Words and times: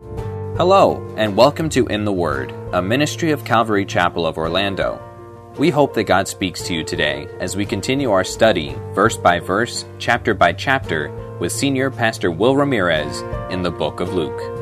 Hello, 0.00 1.04
and 1.16 1.36
welcome 1.36 1.68
to 1.70 1.86
In 1.86 2.04
the 2.04 2.12
Word, 2.12 2.52
a 2.72 2.80
ministry 2.80 3.32
of 3.32 3.44
Calvary 3.44 3.84
Chapel 3.84 4.26
of 4.26 4.38
Orlando. 4.38 5.00
We 5.56 5.70
hope 5.70 5.94
that 5.94 6.04
God 6.04 6.28
speaks 6.28 6.62
to 6.64 6.74
you 6.74 6.84
today 6.84 7.28
as 7.40 7.56
we 7.56 7.64
continue 7.64 8.10
our 8.12 8.22
study, 8.22 8.76
verse 8.92 9.16
by 9.16 9.40
verse, 9.40 9.84
chapter 9.98 10.34
by 10.34 10.52
chapter, 10.52 11.12
with 11.38 11.52
Senior 11.52 11.90
Pastor 11.90 12.30
Will 12.30 12.56
Ramirez 12.56 13.22
in 13.52 13.62
the 13.62 13.70
book 13.70 14.00
of 14.00 14.14
Luke. 14.14 14.57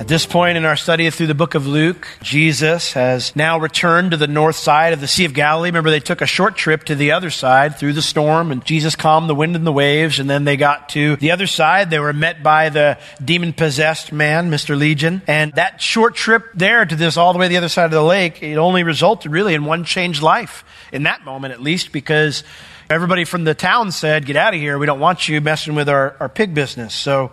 At 0.00 0.06
this 0.06 0.26
point 0.26 0.56
in 0.56 0.64
our 0.64 0.76
study 0.76 1.10
through 1.10 1.26
the 1.26 1.34
book 1.34 1.56
of 1.56 1.66
Luke, 1.66 2.06
Jesus 2.22 2.92
has 2.92 3.34
now 3.34 3.58
returned 3.58 4.12
to 4.12 4.16
the 4.16 4.28
north 4.28 4.54
side 4.54 4.92
of 4.92 5.00
the 5.00 5.08
Sea 5.08 5.24
of 5.24 5.34
Galilee. 5.34 5.70
Remember, 5.70 5.90
they 5.90 5.98
took 5.98 6.20
a 6.20 6.26
short 6.26 6.54
trip 6.54 6.84
to 6.84 6.94
the 6.94 7.10
other 7.10 7.30
side 7.30 7.76
through 7.76 7.94
the 7.94 8.00
storm, 8.00 8.52
and 8.52 8.64
Jesus 8.64 8.94
calmed 8.94 9.28
the 9.28 9.34
wind 9.34 9.56
and 9.56 9.66
the 9.66 9.72
waves. 9.72 10.20
And 10.20 10.30
then 10.30 10.44
they 10.44 10.56
got 10.56 10.90
to 10.90 11.16
the 11.16 11.32
other 11.32 11.48
side. 11.48 11.90
They 11.90 11.98
were 11.98 12.12
met 12.12 12.44
by 12.44 12.68
the 12.68 12.96
demon 13.22 13.52
possessed 13.52 14.12
man, 14.12 14.52
Mr. 14.52 14.78
Legion. 14.78 15.20
And 15.26 15.52
that 15.54 15.82
short 15.82 16.14
trip 16.14 16.44
there 16.54 16.84
to 16.84 16.94
this 16.94 17.16
all 17.16 17.32
the 17.32 17.40
way 17.40 17.46
to 17.46 17.50
the 17.50 17.56
other 17.56 17.68
side 17.68 17.86
of 17.86 17.90
the 17.90 18.00
lake, 18.00 18.40
it 18.40 18.56
only 18.56 18.84
resulted 18.84 19.32
really 19.32 19.54
in 19.54 19.64
one 19.64 19.82
changed 19.82 20.22
life, 20.22 20.64
in 20.92 21.02
that 21.02 21.24
moment 21.24 21.52
at 21.52 21.60
least, 21.60 21.90
because 21.90 22.44
everybody 22.88 23.24
from 23.24 23.42
the 23.42 23.54
town 23.54 23.90
said, 23.90 24.26
Get 24.26 24.36
out 24.36 24.54
of 24.54 24.60
here. 24.60 24.78
We 24.78 24.86
don't 24.86 25.00
want 25.00 25.28
you 25.28 25.40
messing 25.40 25.74
with 25.74 25.88
our, 25.88 26.16
our 26.20 26.28
pig 26.28 26.54
business. 26.54 26.94
So, 26.94 27.32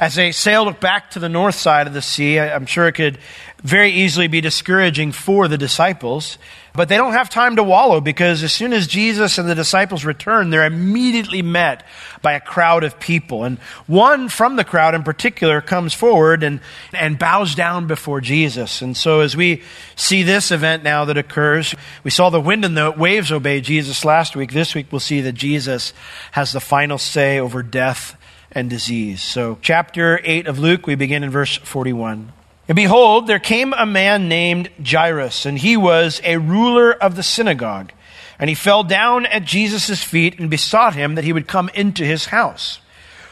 as 0.00 0.14
they 0.14 0.32
sailed 0.32 0.80
back 0.80 1.10
to 1.10 1.18
the 1.18 1.28
north 1.28 1.54
side 1.54 1.86
of 1.86 1.92
the 1.92 2.00
sea, 2.00 2.40
I'm 2.40 2.64
sure 2.64 2.88
it 2.88 2.94
could 2.94 3.18
very 3.62 3.90
easily 3.90 4.28
be 4.28 4.40
discouraging 4.40 5.12
for 5.12 5.46
the 5.46 5.58
disciples. 5.58 6.38
But 6.72 6.88
they 6.88 6.96
don't 6.96 7.12
have 7.12 7.28
time 7.28 7.56
to 7.56 7.62
wallow 7.62 8.00
because 8.00 8.42
as 8.42 8.50
soon 8.50 8.72
as 8.72 8.86
Jesus 8.86 9.36
and 9.36 9.46
the 9.46 9.54
disciples 9.54 10.06
return, 10.06 10.48
they're 10.48 10.64
immediately 10.64 11.42
met 11.42 11.84
by 12.22 12.32
a 12.32 12.40
crowd 12.40 12.82
of 12.82 12.98
people. 12.98 13.44
And 13.44 13.58
one 13.86 14.30
from 14.30 14.56
the 14.56 14.64
crowd 14.64 14.94
in 14.94 15.02
particular 15.02 15.60
comes 15.60 15.92
forward 15.92 16.44
and, 16.44 16.60
and 16.94 17.18
bows 17.18 17.54
down 17.54 17.86
before 17.86 18.22
Jesus. 18.22 18.80
And 18.80 18.96
so 18.96 19.20
as 19.20 19.36
we 19.36 19.62
see 19.96 20.22
this 20.22 20.50
event 20.50 20.82
now 20.82 21.04
that 21.04 21.18
occurs, 21.18 21.74
we 22.04 22.10
saw 22.10 22.30
the 22.30 22.40
wind 22.40 22.64
and 22.64 22.74
the 22.74 22.90
waves 22.90 23.30
obey 23.30 23.60
Jesus 23.60 24.02
last 24.02 24.34
week. 24.34 24.52
This 24.52 24.74
week 24.74 24.86
we'll 24.90 25.00
see 25.00 25.20
that 25.20 25.32
Jesus 25.32 25.92
has 26.32 26.52
the 26.52 26.60
final 26.60 26.96
say 26.96 27.38
over 27.38 27.62
death 27.62 28.16
and 28.52 28.68
disease. 28.68 29.22
So, 29.22 29.58
chapter 29.62 30.20
8 30.24 30.46
of 30.46 30.58
Luke, 30.58 30.86
we 30.86 30.94
begin 30.94 31.22
in 31.22 31.30
verse 31.30 31.56
41. 31.56 32.32
And 32.68 32.76
behold, 32.76 33.26
there 33.26 33.38
came 33.38 33.72
a 33.72 33.86
man 33.86 34.28
named 34.28 34.70
Jairus, 34.84 35.46
and 35.46 35.58
he 35.58 35.76
was 35.76 36.20
a 36.24 36.36
ruler 36.36 36.92
of 36.92 37.16
the 37.16 37.22
synagogue. 37.22 37.92
And 38.38 38.48
he 38.48 38.54
fell 38.54 38.84
down 38.84 39.26
at 39.26 39.44
Jesus' 39.44 40.02
feet 40.02 40.38
and 40.38 40.48
besought 40.48 40.94
him 40.94 41.16
that 41.16 41.24
he 41.24 41.32
would 41.32 41.48
come 41.48 41.68
into 41.74 42.04
his 42.04 42.26
house. 42.26 42.80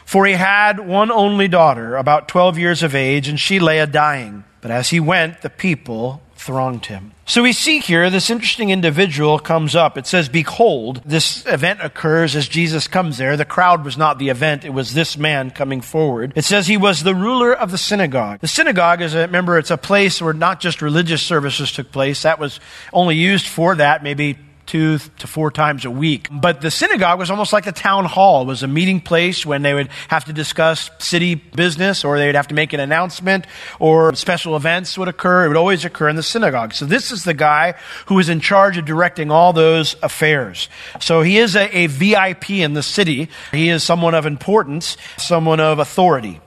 For 0.05 0.25
he 0.25 0.33
had 0.33 0.79
one 0.79 1.11
only 1.11 1.47
daughter, 1.47 1.95
about 1.95 2.27
12 2.27 2.57
years 2.57 2.83
of 2.83 2.95
age, 2.95 3.27
and 3.27 3.39
she 3.39 3.59
lay 3.59 3.79
a 3.79 3.87
dying. 3.87 4.43
But 4.61 4.71
as 4.71 4.89
he 4.89 4.99
went, 4.99 5.41
the 5.41 5.49
people 5.49 6.21
thronged 6.39 6.85
him. 6.85 7.11
So 7.25 7.43
we 7.43 7.51
see 7.51 7.79
here 7.79 8.09
this 8.09 8.29
interesting 8.29 8.69
individual 8.69 9.39
comes 9.39 9.75
up. 9.75 9.97
It 9.97 10.07
says, 10.07 10.29
Behold, 10.29 11.01
this 11.05 11.45
event 11.45 11.81
occurs 11.83 12.33
as 12.33 12.47
Jesus 12.47 12.87
comes 12.87 13.17
there. 13.17 13.35
The 13.35 13.43
crowd 13.43 13.83
was 13.83 13.97
not 13.97 14.19
the 14.19 14.29
event, 14.29 14.63
it 14.63 14.69
was 14.69 14.93
this 14.93 15.17
man 15.17 15.51
coming 15.51 15.81
forward. 15.81 16.31
It 16.37 16.45
says 16.45 16.65
he 16.65 16.77
was 16.77 17.03
the 17.03 17.13
ruler 17.13 17.53
of 17.53 17.71
the 17.71 17.77
synagogue. 17.77 18.39
The 18.39 18.47
synagogue 18.47 19.01
is 19.01 19.13
a, 19.15 19.19
remember, 19.19 19.57
it's 19.57 19.69
a 19.69 19.77
place 19.77 20.21
where 20.21 20.33
not 20.33 20.61
just 20.61 20.81
religious 20.81 21.21
services 21.21 21.73
took 21.73 21.91
place. 21.91 22.21
That 22.23 22.39
was 22.39 22.61
only 22.93 23.17
used 23.17 23.45
for 23.45 23.75
that, 23.75 24.01
maybe 24.01 24.37
two 24.69 24.99
to 25.17 25.25
four 25.25 25.49
times 25.49 25.83
a 25.83 25.89
week. 25.89 26.27
But 26.31 26.61
the 26.61 26.69
synagogue 26.69 27.17
was 27.17 27.31
almost 27.31 27.51
like 27.51 27.65
a 27.65 27.71
town 27.71 28.05
hall. 28.05 28.43
It 28.43 28.45
was 28.45 28.61
a 28.61 28.67
meeting 28.67 29.01
place 29.01 29.43
when 29.43 29.63
they 29.63 29.73
would 29.73 29.89
have 30.09 30.25
to 30.25 30.33
discuss 30.33 30.91
city 30.99 31.33
business 31.33 32.05
or 32.05 32.19
they'd 32.19 32.35
have 32.35 32.49
to 32.49 32.53
make 32.55 32.71
an 32.73 32.79
announcement 32.79 33.47
or 33.79 34.13
special 34.13 34.55
events 34.55 34.95
would 34.95 35.07
occur. 35.07 35.45
It 35.45 35.47
would 35.47 35.57
always 35.57 35.85
occur 35.85 36.07
in 36.07 36.15
the 36.15 36.23
synagogue. 36.23 36.75
So 36.75 36.85
this 36.85 37.11
is 37.11 37.23
the 37.23 37.33
guy 37.33 37.73
who 38.05 38.19
is 38.19 38.29
in 38.29 38.41
charge 38.41 38.77
of 38.77 38.85
directing 38.85 39.31
all 39.31 39.53
those 39.53 39.95
affairs. 40.03 40.69
So 41.01 41.23
he 41.23 41.39
is 41.39 41.55
a, 41.55 41.75
a 41.75 41.87
VIP 41.87 42.51
in 42.51 42.75
the 42.75 42.83
city. 42.83 43.27
He 43.51 43.69
is 43.69 43.83
someone 43.83 44.13
of 44.13 44.27
importance, 44.27 44.97
someone 45.17 45.59
of 45.59 45.79
authority. 45.79 46.41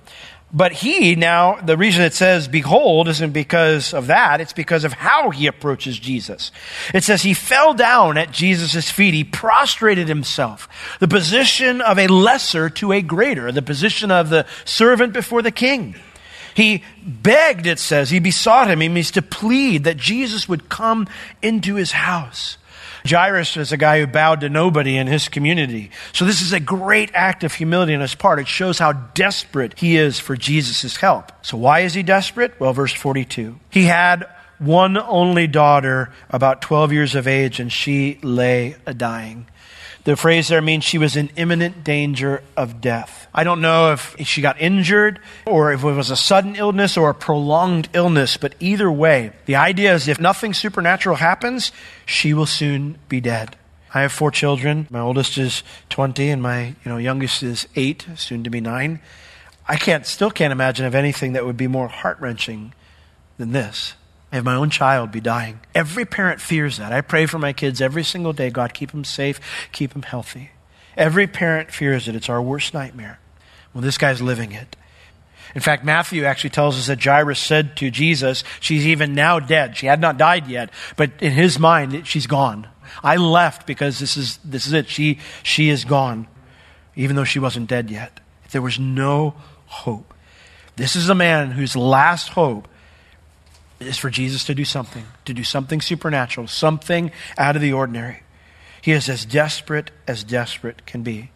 But 0.55 0.73
he 0.73 1.17
now, 1.17 1.57
the 1.63 1.79
reason 1.79 2.03
it 2.03 2.13
says 2.13 2.47
behold 2.47 3.09
isn't 3.09 3.33
because 3.33 3.95
of 3.95 4.09
that, 4.09 4.43
it's 4.43 4.53
because 4.53 4.85
of 4.85 4.93
how 4.93 5.31
he 5.31 5.47
approaches 5.47 5.99
Jesus. 5.99 6.53
It 6.93 7.05
says 7.05 7.23
he 7.23 7.33
fell 7.33 7.73
down 7.73 8.19
at 8.19 8.33
Jesus' 8.33 8.91
feet. 8.91 9.15
He 9.15 9.25
prostrated 9.25 10.09
himself. 10.09 10.69
The 11.01 11.09
position 11.09 11.81
of 11.81 11.99
a 11.99 12.07
lesser 12.07 12.69
to 12.71 12.93
a 12.93 13.01
greater, 13.01 13.51
the 13.51 13.63
position 13.63 14.11
of 14.11 14.29
the 14.29 14.47
servant 14.67 15.15
before 15.15 15.41
the 15.41 15.51
king. 15.51 15.97
He 16.55 16.85
begged, 17.03 17.67
it 17.67 17.79
says, 17.79 18.11
he 18.11 18.19
besought 18.19 18.69
him. 18.69 18.81
He 18.81 18.91
means 18.91 19.13
to 19.13 19.23
plead 19.23 19.85
that 19.85 19.97
Jesus 19.97 20.51
would 20.51 20.69
come 20.69 21.09
into 21.41 21.77
his 21.77 21.93
house. 21.93 22.59
Jairus 23.07 23.57
is 23.57 23.73
a 23.73 23.77
guy 23.77 24.01
who 24.01 24.07
bowed 24.07 24.41
to 24.41 24.49
nobody 24.49 24.97
in 24.97 25.07
his 25.07 25.29
community. 25.29 25.91
So 26.13 26.25
this 26.25 26.41
is 26.41 26.53
a 26.53 26.61
great 26.61 27.11
act 27.15 27.45
of 27.45 27.53
humility 27.55 27.95
on 27.95 28.01
his 28.01 28.15
part. 28.15 28.39
It 28.39 28.49
shows 28.49 28.79
how 28.79 28.93
desperate 28.93 29.79
he 29.79 29.97
is 29.97 30.19
for 30.19 30.37
Jesus' 30.37 30.97
help. 30.97 31.33
So 31.43 31.57
why 31.57 31.81
is 31.81 31.95
he 31.95 32.03
desperate? 32.03 32.59
Well, 32.61 32.73
verse 32.73 32.93
42. 32.93 33.59
He 33.71 33.85
had 33.85 34.27
one 34.59 34.97
only 34.97 35.47
daughter, 35.47 36.13
about 36.31 36.63
12 36.63 36.93
years 36.93 37.15
of 37.15 37.27
age, 37.27 37.59
and 37.59 37.73
she 37.73 38.19
lay 38.23 38.77
dying. 38.97 39.47
The 40.05 40.17
phrase 40.17 40.49
there 40.49 40.61
means 40.61 40.83
she 40.83 40.99
was 40.99 41.17
in 41.17 41.31
imminent 41.37 41.85
danger 41.85 42.43
of 42.57 42.81
death. 42.81 43.29
I 43.33 43.45
don't 43.45 43.61
know 43.61 43.93
if 43.93 44.17
she 44.27 44.43
got 44.43 44.61
injured 44.61 45.21
or 45.47 45.73
if 45.73 45.85
it 45.85 45.93
was 45.93 46.11
a 46.11 46.17
sudden 46.17 46.57
illness 46.57 46.97
or 46.97 47.11
a 47.11 47.15
prolonged 47.15 47.89
illness, 47.93 48.37
but 48.37 48.57
either 48.59 48.91
way, 48.91 49.31
the 49.47 49.55
idea 49.55 49.95
is 49.95 50.09
if 50.09 50.19
nothing 50.19 50.55
supernatural 50.55 51.17
happens, 51.17 51.71
she 52.05 52.35
will 52.35 52.47
soon 52.47 52.99
be 53.09 53.21
dead. 53.21 53.57
I 53.95 54.01
have 54.01 54.11
four 54.11 54.33
children. 54.33 54.89
My 54.91 54.99
oldest 54.99 55.39
is 55.39 55.63
20 55.91 56.31
and 56.31 56.43
my 56.43 56.75
you 56.85 56.87
know, 56.87 56.97
youngest 56.97 57.45
is 57.45 57.69
8, 57.77 58.07
soon 58.17 58.43
to 58.43 58.51
be 58.51 58.61
9. 58.61 59.01
I 59.69 59.77
can't 59.77 60.05
still 60.05 60.33
can't 60.33 60.53
imagine 60.53 60.85
of 60.85 60.97
anything 60.97 61.35
that 61.35 61.47
would 61.47 61.57
be 61.57 61.69
more 61.69 61.87
heart-wrenching 61.87 62.75
than 63.39 63.53
this 63.53 63.95
have 64.37 64.45
my 64.45 64.55
own 64.55 64.71
child 64.71 65.13
be 65.13 65.21
dying. 65.21 65.61
Every 65.75 66.05
parent 66.05 66.41
fears 66.41 66.79
that. 66.79 66.93
I 66.93 67.03
pray 67.03 67.27
for 67.27 67.39
my 67.39 67.53
kids 67.53 67.81
every 67.81 68.03
single 68.03 68.33
day. 68.33 68.51
God, 68.51 68.73
keep 68.73 68.91
them 68.91 69.05
safe, 69.05 69.41
keep 69.73 69.93
them 69.93 70.03
healthy. 70.03 70.51
Every 70.97 71.27
parent 71.27 71.71
fears 71.71 72.09
it. 72.09 72.17
It's 72.17 72.29
our 72.29 72.41
worst 72.41 72.75
nightmare. 72.75 73.19
Well, 73.73 73.83
this 73.83 73.99
guy's 73.99 74.21
living 74.21 74.53
it. 74.53 74.77
In 75.55 75.61
fact, 75.61 75.85
Matthew 75.85 76.25
actually 76.25 76.51
tells 76.51 76.79
us 76.79 76.87
that 76.87 77.03
Jairus 77.03 77.39
said 77.39 77.77
to 77.77 77.91
Jesus, 77.91 78.43
She's 78.61 78.87
even 78.87 79.15
now 79.15 79.39
dead. 79.39 79.77
She 79.77 79.87
had 79.87 80.01
not 80.01 80.17
died 80.17 80.47
yet, 80.47 80.71
but 80.97 81.11
in 81.21 81.33
his 81.33 81.59
mind, 81.59 82.07
she's 82.07 82.27
gone. 82.27 82.67
I 83.03 83.17
left 83.17 83.67
because 83.67 83.99
this 83.99 84.17
is, 84.17 84.39
this 84.45 84.67
is 84.67 84.73
it. 84.73 84.89
She, 84.89 85.19
she 85.43 85.69
is 85.69 85.85
gone, 85.85 86.27
even 86.97 87.17
though 87.17 87.25
she 87.25 87.39
wasn't 87.39 87.69
dead 87.69 87.91
yet. 87.91 88.21
There 88.51 88.63
was 88.63 88.79
no 88.79 89.35
hope. 89.67 90.15
This 90.77 90.97
is 90.97 91.09
a 91.09 91.15
man 91.15 91.51
whose 91.51 91.77
last 91.77 92.31
hope 92.31 92.69
is 93.87 93.99
for 93.99 94.11
Jesus 94.11 94.45
to 94.45 94.55
do 94.55 94.65
something, 94.65 95.05
to 95.25 95.35
do 95.35 95.45
something 95.45 95.81
supernatural, 95.81 96.47
something 96.47 97.11
out 97.39 97.57
of 97.57 97.63
the 97.63 97.73
ordinary. 97.73 98.23
He 98.81 98.93
is 98.93 99.09
as 99.09 99.25
desperate 99.25 99.91
as 100.07 100.25
desperate 100.25 100.87
can 100.87 101.03
be. 101.03 101.31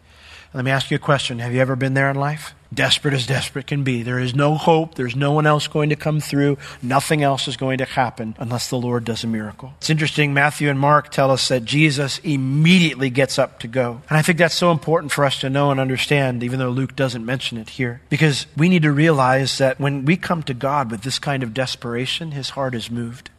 Let 0.53 0.65
me 0.65 0.71
ask 0.71 0.89
you 0.89 0.95
a 0.95 0.99
question. 0.99 1.39
Have 1.39 1.53
you 1.53 1.61
ever 1.61 1.75
been 1.75 1.93
there 1.93 2.09
in 2.09 2.15
life? 2.15 2.53
Desperate 2.73 3.13
as 3.13 3.25
desperate 3.25 3.67
can 3.67 3.83
be. 3.83 4.03
There 4.03 4.19
is 4.19 4.35
no 4.35 4.55
hope. 4.55 4.95
There's 4.95 5.15
no 5.15 5.31
one 5.31 5.47
else 5.47 5.67
going 5.67 5.89
to 5.89 5.95
come 5.95 6.19
through. 6.19 6.57
Nothing 6.81 7.23
else 7.23 7.47
is 7.47 7.55
going 7.55 7.77
to 7.77 7.85
happen 7.85 8.35
unless 8.39 8.69
the 8.69 8.77
Lord 8.77 9.05
does 9.05 9.23
a 9.23 9.27
miracle. 9.27 9.73
It's 9.77 9.89
interesting. 9.89 10.33
Matthew 10.33 10.69
and 10.69 10.79
Mark 10.79 11.09
tell 11.09 11.31
us 11.31 11.47
that 11.47 11.63
Jesus 11.63 12.19
immediately 12.19 13.09
gets 13.09 13.39
up 13.39 13.59
to 13.59 13.67
go. 13.67 14.01
And 14.09 14.17
I 14.17 14.21
think 14.21 14.37
that's 14.37 14.55
so 14.55 14.71
important 14.71 15.13
for 15.13 15.23
us 15.23 15.39
to 15.39 15.49
know 15.49 15.71
and 15.71 15.79
understand, 15.79 16.43
even 16.43 16.59
though 16.59 16.69
Luke 16.69 16.95
doesn't 16.95 17.25
mention 17.25 17.57
it 17.57 17.69
here. 17.69 18.01
Because 18.09 18.47
we 18.57 18.67
need 18.67 18.83
to 18.83 18.91
realize 18.91 19.57
that 19.59 19.79
when 19.79 20.03
we 20.03 20.17
come 20.17 20.43
to 20.43 20.53
God 20.53 20.91
with 20.91 21.03
this 21.03 21.19
kind 21.19 21.43
of 21.43 21.53
desperation, 21.53 22.31
his 22.31 22.51
heart 22.51 22.75
is 22.75 22.91
moved. 22.91 23.29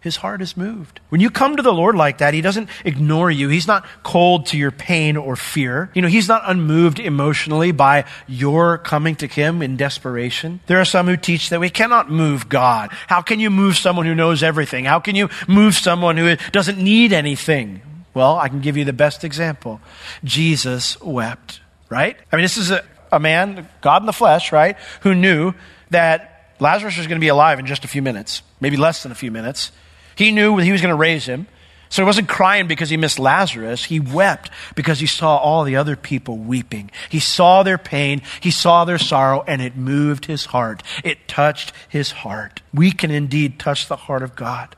His 0.00 0.16
heart 0.16 0.40
is 0.42 0.56
moved. 0.56 1.00
When 1.08 1.20
you 1.20 1.28
come 1.28 1.56
to 1.56 1.62
the 1.62 1.72
Lord 1.72 1.96
like 1.96 2.18
that, 2.18 2.32
He 2.32 2.40
doesn't 2.40 2.68
ignore 2.84 3.30
you. 3.30 3.48
He's 3.48 3.66
not 3.66 3.84
cold 4.04 4.46
to 4.46 4.56
your 4.56 4.70
pain 4.70 5.16
or 5.16 5.34
fear. 5.34 5.90
You 5.92 6.02
know, 6.02 6.08
He's 6.08 6.28
not 6.28 6.42
unmoved 6.46 7.00
emotionally 7.00 7.72
by 7.72 8.04
your 8.28 8.78
coming 8.78 9.16
to 9.16 9.26
Him 9.26 9.60
in 9.60 9.76
desperation. 9.76 10.60
There 10.66 10.80
are 10.80 10.84
some 10.84 11.06
who 11.06 11.16
teach 11.16 11.50
that 11.50 11.58
we 11.58 11.70
cannot 11.70 12.10
move 12.10 12.48
God. 12.48 12.90
How 13.08 13.22
can 13.22 13.40
you 13.40 13.50
move 13.50 13.76
someone 13.76 14.06
who 14.06 14.14
knows 14.14 14.42
everything? 14.42 14.84
How 14.84 15.00
can 15.00 15.16
you 15.16 15.30
move 15.48 15.74
someone 15.74 16.16
who 16.16 16.36
doesn't 16.52 16.78
need 16.78 17.12
anything? 17.12 17.82
Well, 18.14 18.36
I 18.36 18.48
can 18.48 18.60
give 18.60 18.76
you 18.76 18.84
the 18.84 18.92
best 18.92 19.24
example. 19.24 19.80
Jesus 20.22 21.00
wept, 21.00 21.60
right? 21.88 22.16
I 22.32 22.36
mean, 22.36 22.44
this 22.44 22.56
is 22.56 22.70
a, 22.70 22.84
a 23.10 23.18
man, 23.18 23.68
God 23.80 24.02
in 24.02 24.06
the 24.06 24.12
flesh, 24.12 24.52
right, 24.52 24.76
who 25.00 25.14
knew 25.14 25.54
that 25.90 26.54
Lazarus 26.60 26.96
was 26.96 27.06
going 27.08 27.18
to 27.18 27.24
be 27.24 27.28
alive 27.28 27.58
in 27.58 27.66
just 27.66 27.84
a 27.84 27.88
few 27.88 28.02
minutes, 28.02 28.42
maybe 28.60 28.76
less 28.76 29.02
than 29.02 29.10
a 29.10 29.16
few 29.16 29.30
minutes. 29.30 29.72
He 30.18 30.32
knew 30.32 30.56
he 30.56 30.72
was 30.72 30.82
going 30.82 30.92
to 30.92 30.96
raise 30.96 31.26
him. 31.26 31.46
So 31.90 32.02
he 32.02 32.06
wasn't 32.06 32.28
crying 32.28 32.66
because 32.66 32.90
he 32.90 32.96
missed 32.96 33.20
Lazarus. 33.20 33.84
He 33.84 34.00
wept 34.00 34.50
because 34.74 34.98
he 34.98 35.06
saw 35.06 35.36
all 35.36 35.62
the 35.62 35.76
other 35.76 35.94
people 35.94 36.36
weeping. 36.36 36.90
He 37.08 37.20
saw 37.20 37.62
their 37.62 37.78
pain. 37.78 38.22
He 38.40 38.50
saw 38.50 38.84
their 38.84 38.98
sorrow 38.98 39.44
and 39.46 39.62
it 39.62 39.76
moved 39.76 40.26
his 40.26 40.46
heart. 40.46 40.82
It 41.04 41.28
touched 41.28 41.72
his 41.88 42.10
heart. 42.10 42.62
We 42.74 42.90
can 42.90 43.12
indeed 43.12 43.60
touch 43.60 43.86
the 43.86 43.94
heart 43.94 44.24
of 44.24 44.34
God. 44.34 44.74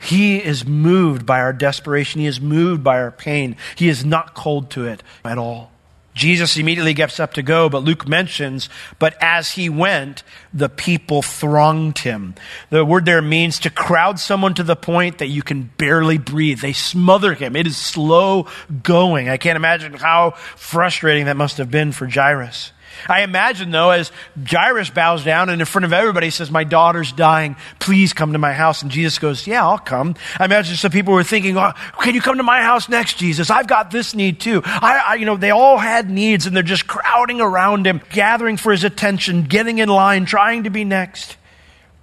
He 0.00 0.38
is 0.38 0.64
moved 0.64 1.26
by 1.26 1.40
our 1.40 1.52
desperation. 1.52 2.20
He 2.20 2.28
is 2.28 2.40
moved 2.40 2.84
by 2.84 3.00
our 3.00 3.10
pain. 3.10 3.56
He 3.74 3.88
is 3.88 4.04
not 4.04 4.34
cold 4.34 4.70
to 4.70 4.86
it 4.86 5.02
at 5.24 5.38
all. 5.38 5.72
Jesus 6.18 6.56
immediately 6.56 6.94
gets 6.94 7.18
up 7.18 7.32
to 7.34 7.42
go, 7.42 7.68
but 7.68 7.84
Luke 7.84 8.06
mentions, 8.06 8.68
but 8.98 9.16
as 9.22 9.52
he 9.52 9.68
went, 9.68 10.22
the 10.52 10.68
people 10.68 11.22
thronged 11.22 11.98
him. 11.98 12.34
The 12.70 12.84
word 12.84 13.06
there 13.06 13.22
means 13.22 13.60
to 13.60 13.70
crowd 13.70 14.18
someone 14.18 14.54
to 14.54 14.62
the 14.62 14.76
point 14.76 15.18
that 15.18 15.28
you 15.28 15.42
can 15.42 15.70
barely 15.78 16.18
breathe. 16.18 16.60
They 16.60 16.72
smother 16.72 17.34
him. 17.34 17.56
It 17.56 17.66
is 17.66 17.76
slow 17.76 18.48
going. 18.82 19.28
I 19.28 19.36
can't 19.36 19.56
imagine 19.56 19.94
how 19.94 20.32
frustrating 20.56 21.26
that 21.26 21.36
must 21.36 21.58
have 21.58 21.70
been 21.70 21.92
for 21.92 22.06
Jairus. 22.06 22.72
I 23.08 23.22
imagine, 23.22 23.70
though, 23.70 23.90
as 23.90 24.10
Jairus 24.42 24.90
bows 24.90 25.24
down 25.24 25.50
and 25.50 25.60
in 25.60 25.66
front 25.66 25.84
of 25.84 25.92
everybody 25.92 26.30
says, 26.30 26.50
My 26.50 26.64
daughter's 26.64 27.12
dying, 27.12 27.56
please 27.78 28.12
come 28.12 28.32
to 28.32 28.38
my 28.38 28.52
house. 28.52 28.82
And 28.82 28.90
Jesus 28.90 29.18
goes, 29.18 29.46
Yeah, 29.46 29.64
I'll 29.64 29.78
come. 29.78 30.14
I 30.38 30.44
imagine 30.46 30.76
some 30.76 30.90
people 30.90 31.14
were 31.14 31.24
thinking, 31.24 31.56
oh, 31.56 31.72
Can 32.00 32.14
you 32.14 32.20
come 32.20 32.38
to 32.38 32.42
my 32.42 32.62
house 32.62 32.88
next, 32.88 33.18
Jesus? 33.18 33.50
I've 33.50 33.66
got 33.66 33.90
this 33.90 34.14
need 34.14 34.40
too. 34.40 34.62
I, 34.64 35.02
I, 35.06 35.14
you 35.16 35.26
know, 35.26 35.36
they 35.36 35.50
all 35.50 35.78
had 35.78 36.10
needs 36.10 36.46
and 36.46 36.56
they're 36.56 36.62
just 36.62 36.86
crowding 36.86 37.40
around 37.40 37.86
him, 37.86 38.00
gathering 38.10 38.56
for 38.56 38.72
his 38.72 38.84
attention, 38.84 39.44
getting 39.44 39.78
in 39.78 39.88
line, 39.88 40.24
trying 40.24 40.64
to 40.64 40.70
be 40.70 40.84
next. 40.84 41.36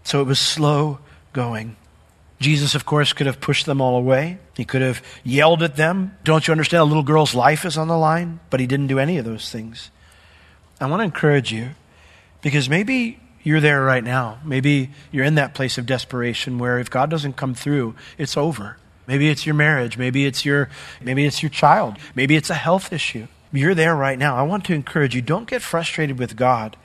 So 0.04 0.22
it 0.22 0.26
was 0.26 0.40
slow 0.40 1.00
going. 1.34 1.76
Jesus, 2.40 2.76
of 2.76 2.86
course, 2.86 3.14
could 3.14 3.28
have 3.28 3.40
pushed 3.40 3.66
them 3.66 3.82
all 3.82 3.98
away. 3.98 4.38
He 4.56 4.66
could 4.66 4.82
have 4.82 5.02
yelled 5.24 5.64
at 5.64 5.78
them. 5.78 6.18
Don't 6.24 6.48
you 6.48 6.52
understand? 6.52 6.82
A 6.82 6.86
little 6.86 7.04
girl's 7.04 7.34
life 7.34 7.66
is 7.66 7.78
on 7.78 7.88
the 7.88 7.98
line. 7.98 8.40
But 8.50 8.60
he 8.60 8.68
didn't 8.68 8.88
do 8.88 9.00
any 9.00 9.18
of 9.18 9.26
those 9.26 9.50
things. 9.50 9.90
I 10.80 10.88
want 10.88 11.00
to 11.00 11.06
encourage 11.06 11.52
you 11.52 11.70
because 12.42 12.70
maybe 12.70 13.20
you're 13.44 13.62
there 13.62 13.84
right 13.84 14.04
now. 14.04 14.40
Maybe 14.44 14.90
you're 15.12 15.24
in 15.24 15.36
that 15.36 15.54
place 15.54 15.78
of 15.78 15.86
desperation 15.86 16.58
where 16.58 16.80
if 16.80 16.90
God 16.90 17.10
doesn't 17.10 17.38
come 17.38 17.54
through, 17.54 17.96
it's 18.18 18.36
over. 18.36 18.78
Maybe 19.08 19.30
it's 19.30 19.46
your 19.46 19.56
marriage, 19.56 19.98
maybe 19.98 20.26
it's 20.26 20.44
your 20.44 20.70
maybe 21.00 21.26
it's 21.26 21.44
your 21.44 21.52
child, 21.52 21.98
maybe 22.16 22.36
it's 22.36 22.50
a 22.50 22.56
health 22.56 22.92
issue. 22.92 23.28
You're 23.52 23.76
there 23.76 23.96
right 23.96 24.18
now. 24.18 24.36
I 24.36 24.42
want 24.42 24.66
to 24.66 24.74
encourage 24.74 25.16
you 25.16 25.22
don't 25.22 25.48
get 25.48 25.62
frustrated 25.62 26.20
with 26.20 26.36
God 26.36 26.76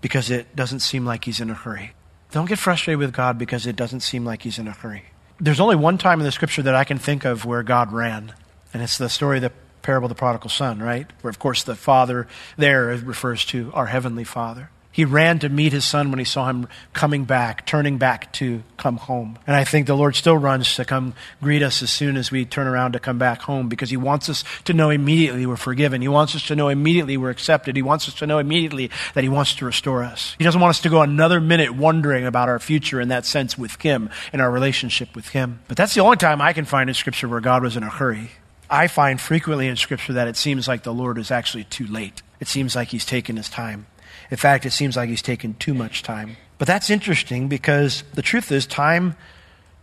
because 0.00 0.30
it 0.30 0.54
doesn't 0.54 0.80
seem 0.80 1.04
like 1.04 1.24
he's 1.24 1.40
in 1.40 1.50
a 1.50 1.54
hurry. 1.54 1.92
Don't 2.30 2.48
get 2.48 2.58
frustrated 2.58 2.98
with 2.98 3.12
God 3.12 3.36
because 3.38 3.66
it 3.66 3.76
doesn't 3.76 4.00
seem 4.00 4.24
like 4.24 4.42
he's 4.42 4.58
in 4.58 4.68
a 4.68 4.72
hurry. 4.72 5.06
There's 5.38 5.60
only 5.60 5.76
one 5.76 5.98
time 5.98 6.20
in 6.20 6.24
the 6.24 6.32
scripture 6.32 6.62
that 6.62 6.74
I 6.74 6.84
can 6.84 6.98
think 6.98 7.24
of 7.24 7.44
where 7.44 7.62
God 7.62 7.92
ran, 7.92 8.32
and 8.72 8.82
it's 8.82 8.96
the 8.96 9.08
story 9.08 9.40
that 9.40 9.52
parable 9.86 10.06
of 10.06 10.08
the 10.08 10.16
prodigal 10.16 10.50
son, 10.50 10.80
right? 10.80 11.06
Where, 11.20 11.30
of 11.30 11.38
course, 11.38 11.62
the 11.62 11.76
father 11.76 12.26
there 12.58 12.86
refers 12.86 13.44
to 13.46 13.70
our 13.72 13.86
heavenly 13.86 14.24
father. 14.24 14.68
He 14.90 15.04
ran 15.04 15.38
to 15.40 15.48
meet 15.48 15.72
his 15.72 15.84
son 15.84 16.10
when 16.10 16.18
he 16.18 16.24
saw 16.24 16.48
him 16.48 16.66
coming 16.92 17.24
back, 17.24 17.66
turning 17.66 17.96
back 17.96 18.32
to 18.32 18.64
come 18.78 18.96
home. 18.96 19.38
And 19.46 19.54
I 19.54 19.62
think 19.62 19.86
the 19.86 19.94
Lord 19.94 20.16
still 20.16 20.36
runs 20.36 20.74
to 20.74 20.84
come 20.84 21.14
greet 21.40 21.62
us 21.62 21.82
as 21.82 21.90
soon 21.90 22.16
as 22.16 22.32
we 22.32 22.44
turn 22.46 22.66
around 22.66 22.94
to 22.94 22.98
come 22.98 23.18
back 23.18 23.42
home 23.42 23.68
because 23.68 23.90
he 23.90 23.96
wants 23.96 24.28
us 24.28 24.42
to 24.64 24.72
know 24.72 24.90
immediately 24.90 25.46
we're 25.46 25.56
forgiven. 25.56 26.00
He 26.00 26.08
wants 26.08 26.34
us 26.34 26.44
to 26.48 26.56
know 26.56 26.68
immediately 26.68 27.16
we're 27.16 27.30
accepted. 27.30 27.76
He 27.76 27.82
wants 27.82 28.08
us 28.08 28.14
to 28.14 28.26
know 28.26 28.38
immediately 28.38 28.90
that 29.14 29.22
he 29.22 29.28
wants 29.28 29.54
to 29.56 29.66
restore 29.66 30.02
us. 30.02 30.34
He 30.38 30.44
doesn't 30.44 30.60
want 30.60 30.70
us 30.70 30.80
to 30.80 30.88
go 30.88 31.02
another 31.02 31.40
minute 31.40 31.72
wondering 31.76 32.26
about 32.26 32.48
our 32.48 32.58
future 32.58 33.00
in 33.00 33.08
that 33.08 33.26
sense 33.26 33.56
with 33.56 33.80
him 33.82 34.10
and 34.32 34.42
our 34.42 34.50
relationship 34.50 35.14
with 35.14 35.28
him. 35.28 35.60
But 35.68 35.76
that's 35.76 35.94
the 35.94 36.00
only 36.00 36.16
time 36.16 36.40
I 36.40 36.54
can 36.54 36.64
find 36.64 36.90
in 36.90 36.94
Scripture 36.94 37.28
where 37.28 37.40
God 37.40 37.62
was 37.62 37.76
in 37.76 37.84
a 37.84 37.90
hurry. 37.90 38.30
I 38.68 38.88
find 38.88 39.20
frequently 39.20 39.68
in 39.68 39.76
Scripture 39.76 40.14
that 40.14 40.28
it 40.28 40.36
seems 40.36 40.66
like 40.66 40.82
the 40.82 40.94
Lord 40.94 41.18
is 41.18 41.30
actually 41.30 41.64
too 41.64 41.86
late. 41.86 42.22
It 42.40 42.48
seems 42.48 42.74
like 42.74 42.88
he's 42.88 43.04
taken 43.04 43.36
his 43.36 43.48
time. 43.48 43.86
In 44.30 44.36
fact, 44.36 44.66
it 44.66 44.72
seems 44.72 44.96
like 44.96 45.08
he's 45.08 45.22
taken 45.22 45.54
too 45.54 45.74
much 45.74 46.02
time. 46.02 46.36
But 46.58 46.66
that's 46.66 46.90
interesting 46.90 47.48
because 47.48 48.02
the 48.14 48.22
truth 48.22 48.50
is, 48.50 48.66
time 48.66 49.16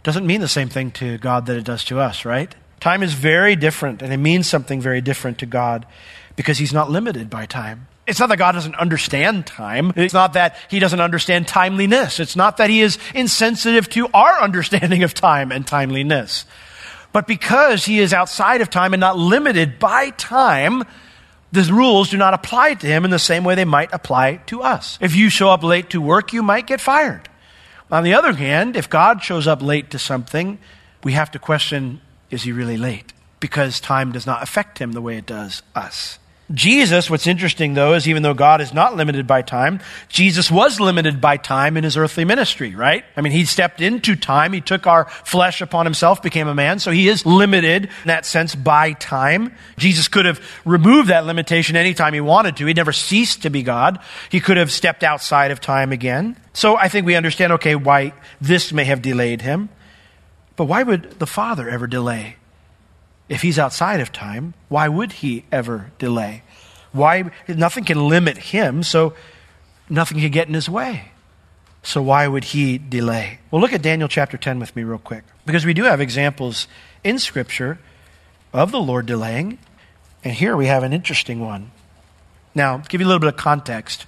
doesn't 0.03 0.25
mean 0.25 0.41
the 0.41 0.47
same 0.47 0.69
thing 0.69 0.91
to 0.91 1.18
God 1.18 1.45
that 1.45 1.57
it 1.57 1.63
does 1.63 1.83
to 1.85 2.00
us, 2.00 2.25
right? 2.25 2.53
Time 2.80 3.03
is 3.03 3.13
very 3.13 3.56
different, 3.56 4.01
and 4.01 4.12
it 4.12 4.18
means 4.18 4.50
something 4.50 4.81
very 4.81 5.00
different 5.00 5.38
to 5.39 5.45
God 5.45 5.85
because 6.35 6.57
he's 6.57 6.74
not 6.74 6.91
limited 6.91 7.30
by 7.30 7.45
time. 7.45 7.88
It's 8.06 8.19
not 8.19 8.27
that 8.30 8.38
God 8.38 8.51
doesn't 8.51 8.75
understand 8.75 9.47
time. 9.47 9.94
It's 9.95 10.13
not 10.13 10.33
that 10.33 10.57
he 10.69 10.80
doesn't 10.80 11.00
understand 11.00 11.47
timeliness. 11.47 12.19
It's 12.19 12.35
not 12.35 12.57
that 12.57 12.69
he 12.69 12.81
is 12.81 12.97
insensitive 13.15 13.88
to 13.91 14.09
our 14.13 14.39
understanding 14.41 15.03
of 15.03 15.13
time 15.13 15.51
and 15.53 15.65
timeliness. 15.65 16.45
But 17.13 17.27
because 17.27 17.86
he 17.86 18.00
is 18.00 18.12
outside 18.12 18.60
of 18.60 18.69
time 18.69 18.94
and 18.94 19.00
not 19.00 19.18
limited 19.18 19.80
by 19.80 20.10
time, 20.10 20.83
the 21.51 21.63
rules 21.71 22.10
do 22.10 22.18
not 22.18 22.33
apply 22.33 22.74
to 22.74 22.88
him 22.88 23.06
in 23.06 23.12
the 23.12 23.19
same 23.19 23.44
way 23.44 23.54
they 23.54 23.63
might 23.63 23.94
apply 23.94 24.38
to 24.48 24.63
us. 24.63 24.98
If 25.00 25.15
you 25.15 25.30
show 25.30 25.50
up 25.50 25.63
late 25.63 25.92
to 25.92 26.01
work, 26.01 26.33
you 26.33 26.42
might 26.42 26.65
get 26.65 26.81
fired. 26.81 27.30
On 27.92 28.04
the 28.04 28.15
other 28.15 28.33
hand, 28.33 28.75
if 28.75 28.89
God 28.89 29.21
shows 29.21 29.45
up 29.45 29.62
late 29.62 29.92
to 29.92 30.00
something, 30.00 30.57
we 31.04 31.13
have 31.13 31.30
to 31.31 31.39
question 31.39 32.01
is 32.31 32.42
he 32.42 32.51
really 32.51 32.77
late? 32.77 33.13
Because 33.39 33.80
time 33.80 34.12
does 34.12 34.25
not 34.25 34.42
affect 34.42 34.80
him 34.80 34.94
the 34.94 35.01
way 35.01 35.18
it 35.18 35.27
does 35.27 35.62
us. 35.75 36.18
Jesus, 36.51 37.10
what's 37.10 37.25
interesting 37.25 37.74
though, 37.74 37.94
is 37.94 38.07
even 38.07 38.22
though 38.22 38.34
God 38.34 38.60
is 38.60 38.74
not 38.74 38.98
limited 38.98 39.25
by 39.25 39.42
time, 39.42 39.80
Jesus 40.10 40.51
was 40.51 40.80
limited 40.80 41.22
by 41.22 41.38
time 41.38 41.78
in 41.78 41.86
his 41.86 41.95
earthly 41.95 42.25
ministry, 42.25 42.75
right? 42.75 43.06
I 43.16 43.22
mean, 43.22 43.31
he 43.31 43.45
stepped 43.45 43.80
into 43.80 44.16
time. 44.16 44.51
He 44.51 44.60
took 44.60 44.86
our 44.86 45.06
flesh 45.06 45.62
upon 45.62 45.86
himself, 45.86 46.22
became 46.22 46.48
a 46.50 46.54
man. 46.54 46.80
So 46.80 46.92
he 46.92 47.07
is 47.07 47.25
limited 47.25 47.86
in 47.86 48.07
that 48.07 48.25
sense 48.25 48.56
by 48.56 48.92
time. 48.94 49.56
Jesus 49.78 50.10
could 50.10 50.25
have 50.25 50.42
removed 50.66 51.10
that 51.10 51.25
limitation 51.25 51.78
anytime 51.78 52.13
he 52.13 52.22
wanted 52.22 52.57
to. 52.57 52.66
He 52.66 52.74
never 52.74 52.94
ceased 52.94 53.44
to 53.44 53.50
be 53.50 53.63
God. 53.63 54.00
He 54.30 54.42
could 54.42 54.57
have 54.57 54.72
stepped 54.72 55.04
outside 55.04 55.51
of 55.51 55.62
time 55.62 55.94
again. 55.94 56.36
So 56.51 56.75
I 56.75 56.90
think 56.90 57.06
we 57.06 57.16
understand, 57.16 57.54
okay, 57.54 57.76
why 57.76 58.14
this 58.42 58.73
may 58.73 58.83
have 58.83 59.02
delayed 59.02 59.42
him. 59.42 59.69
But 60.56 60.66
why 60.66 60.83
would 60.83 61.19
the 61.19 61.26
Father 61.26 61.69
ever 61.69 61.88
delay? 61.88 62.35
If 63.30 63.42
he's 63.42 63.57
outside 63.57 63.99
of 63.99 64.11
time, 64.11 64.53
why 64.69 64.87
would 64.87 65.13
he 65.13 65.45
ever 65.51 65.92
delay? 65.97 66.44
Why 66.92 67.31
nothing 67.47 67.85
can 67.85 68.07
limit 68.07 68.37
him, 68.37 68.83
so 68.83 69.13
nothing 69.89 70.19
can 70.19 70.31
get 70.31 70.47
in 70.47 70.53
his 70.53 70.69
way. 70.69 71.11
So 71.81 72.01
why 72.01 72.27
would 72.27 72.45
he 72.45 72.77
delay? 72.77 73.39
Well, 73.51 73.61
look 73.61 73.73
at 73.73 73.81
Daniel 73.81 74.07
chapter 74.07 74.37
10 74.37 74.59
with 74.59 74.75
me 74.75 74.83
real 74.83 74.97
quick. 74.97 75.23
Because 75.45 75.65
we 75.65 75.73
do 75.73 75.83
have 75.83 75.99
examples 75.99 76.68
in 77.03 77.19
scripture 77.19 77.80
of 78.53 78.71
the 78.71 78.80
Lord 78.80 79.06
delaying, 79.06 79.57
and 80.23 80.33
here 80.33 80.56
we 80.56 80.68
have 80.68 80.83
an 80.83 80.94
interesting 80.94 81.39
one. 81.42 81.71
Now, 82.56 82.77
give 82.77 83.01
you 83.01 83.07
a 83.07 83.09
little 83.09 83.19
bit 83.19 83.30
of 83.30 83.37
context. 83.37 84.06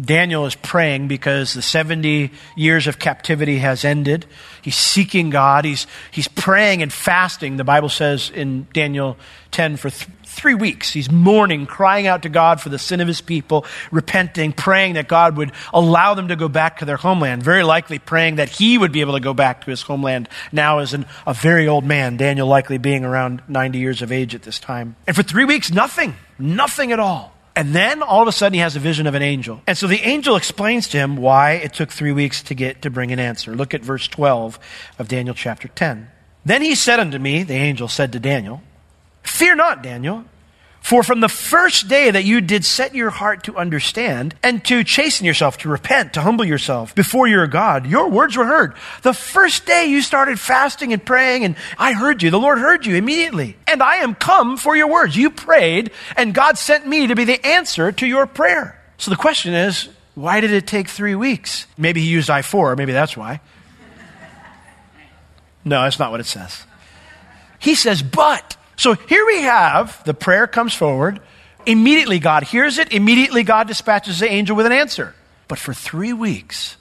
Daniel 0.00 0.46
is 0.46 0.54
praying 0.54 1.08
because 1.08 1.54
the 1.54 1.62
70 1.62 2.30
years 2.54 2.86
of 2.86 3.00
captivity 3.00 3.58
has 3.58 3.84
ended. 3.84 4.26
He's 4.62 4.76
seeking 4.76 5.30
God. 5.30 5.64
He's, 5.64 5.88
he's 6.12 6.28
praying 6.28 6.82
and 6.82 6.92
fasting, 6.92 7.56
the 7.56 7.64
Bible 7.64 7.88
says 7.88 8.30
in 8.30 8.68
Daniel 8.72 9.16
10, 9.50 9.76
for 9.76 9.90
th- 9.90 10.08
three 10.22 10.54
weeks. 10.54 10.92
He's 10.92 11.10
mourning, 11.10 11.66
crying 11.66 12.06
out 12.06 12.22
to 12.22 12.28
God 12.28 12.60
for 12.60 12.68
the 12.68 12.78
sin 12.78 13.00
of 13.00 13.08
his 13.08 13.20
people, 13.20 13.66
repenting, 13.90 14.52
praying 14.52 14.94
that 14.94 15.08
God 15.08 15.36
would 15.36 15.50
allow 15.74 16.14
them 16.14 16.28
to 16.28 16.36
go 16.36 16.48
back 16.48 16.78
to 16.78 16.84
their 16.84 16.96
homeland. 16.96 17.42
Very 17.42 17.64
likely 17.64 17.98
praying 17.98 18.36
that 18.36 18.50
he 18.50 18.78
would 18.78 18.92
be 18.92 19.00
able 19.00 19.14
to 19.14 19.20
go 19.20 19.34
back 19.34 19.64
to 19.64 19.70
his 19.70 19.82
homeland 19.82 20.28
now 20.52 20.78
as 20.78 20.94
an, 20.94 21.06
a 21.26 21.34
very 21.34 21.66
old 21.66 21.84
man, 21.84 22.16
Daniel 22.16 22.46
likely 22.46 22.78
being 22.78 23.04
around 23.04 23.42
90 23.48 23.78
years 23.78 24.00
of 24.00 24.12
age 24.12 24.34
at 24.34 24.42
this 24.42 24.60
time. 24.60 24.94
And 25.08 25.16
for 25.16 25.24
three 25.24 25.44
weeks, 25.44 25.72
nothing. 25.72 26.14
Nothing 26.38 26.92
at 26.92 27.00
all. 27.00 27.34
And 27.58 27.74
then 27.74 28.04
all 28.04 28.22
of 28.22 28.28
a 28.28 28.32
sudden 28.32 28.54
he 28.54 28.60
has 28.60 28.76
a 28.76 28.78
vision 28.78 29.08
of 29.08 29.16
an 29.16 29.22
angel. 29.22 29.60
And 29.66 29.76
so 29.76 29.88
the 29.88 30.00
angel 30.02 30.36
explains 30.36 30.86
to 30.90 30.96
him 30.96 31.16
why 31.16 31.54
it 31.54 31.74
took 31.74 31.90
three 31.90 32.12
weeks 32.12 32.40
to 32.44 32.54
get 32.54 32.82
to 32.82 32.90
bring 32.90 33.10
an 33.10 33.18
answer. 33.18 33.52
Look 33.56 33.74
at 33.74 33.82
verse 33.82 34.06
12 34.06 34.60
of 35.00 35.08
Daniel 35.08 35.34
chapter 35.34 35.66
10. 35.66 36.08
Then 36.44 36.62
he 36.62 36.76
said 36.76 37.00
unto 37.00 37.18
me, 37.18 37.42
the 37.42 37.56
angel 37.56 37.88
said 37.88 38.12
to 38.12 38.20
Daniel, 38.20 38.62
Fear 39.24 39.56
not, 39.56 39.82
Daniel, 39.82 40.24
For 40.88 41.02
from 41.02 41.20
the 41.20 41.28
first 41.28 41.88
day 41.88 42.10
that 42.10 42.24
you 42.24 42.40
did 42.40 42.64
set 42.64 42.94
your 42.94 43.10
heart 43.10 43.44
to 43.44 43.58
understand 43.58 44.34
and 44.42 44.64
to 44.64 44.82
chasten 44.84 45.26
yourself, 45.26 45.58
to 45.58 45.68
repent, 45.68 46.14
to 46.14 46.22
humble 46.22 46.46
yourself 46.46 46.94
before 46.94 47.28
your 47.28 47.46
God, 47.46 47.84
your 47.84 48.08
words 48.08 48.38
were 48.38 48.46
heard. 48.46 48.72
The 49.02 49.12
first 49.12 49.66
day 49.66 49.84
you 49.84 50.00
started 50.00 50.40
fasting 50.40 50.94
and 50.94 51.04
praying, 51.04 51.44
and 51.44 51.56
I 51.76 51.92
heard 51.92 52.22
you. 52.22 52.30
The 52.30 52.38
Lord 52.38 52.56
heard 52.56 52.86
you 52.86 52.94
immediately. 52.96 53.58
And 53.66 53.82
I 53.82 53.96
am 53.96 54.14
come 54.14 54.56
for 54.56 54.74
your 54.74 54.86
words. 54.86 55.14
You 55.14 55.28
prayed, 55.28 55.90
and 56.16 56.32
God 56.32 56.56
sent 56.56 56.86
me 56.86 57.08
to 57.08 57.14
be 57.14 57.24
the 57.24 57.46
answer 57.46 57.92
to 57.92 58.06
your 58.06 58.26
prayer. 58.26 58.82
So 58.96 59.10
the 59.10 59.16
question 59.18 59.52
is, 59.52 59.90
why 60.14 60.40
did 60.40 60.52
it 60.52 60.66
take 60.66 60.88
three 60.88 61.14
weeks? 61.14 61.66
Maybe 61.76 62.00
he 62.00 62.08
used 62.08 62.30
I 62.30 62.40
4, 62.40 62.76
maybe 62.76 62.92
that's 62.92 63.14
why. 63.14 63.42
No, 65.66 65.82
that's 65.82 65.98
not 65.98 66.12
what 66.12 66.20
it 66.20 66.24
says. 66.24 66.64
He 67.58 67.74
says, 67.74 68.02
but 68.02 68.56
so 68.78 68.94
here 68.94 69.26
we 69.26 69.42
have 69.42 70.02
the 70.04 70.14
prayer 70.14 70.46
comes 70.46 70.72
forward. 70.72 71.20
Immediately 71.66 72.20
God 72.20 72.44
hears 72.44 72.78
it. 72.78 72.92
Immediately 72.92 73.42
God 73.42 73.66
dispatches 73.66 74.20
the 74.20 74.30
angel 74.30 74.56
with 74.56 74.64
an 74.64 74.72
answer. 74.72 75.14
But 75.48 75.58
for 75.58 75.74
three 75.74 76.12
weeks, 76.12 76.76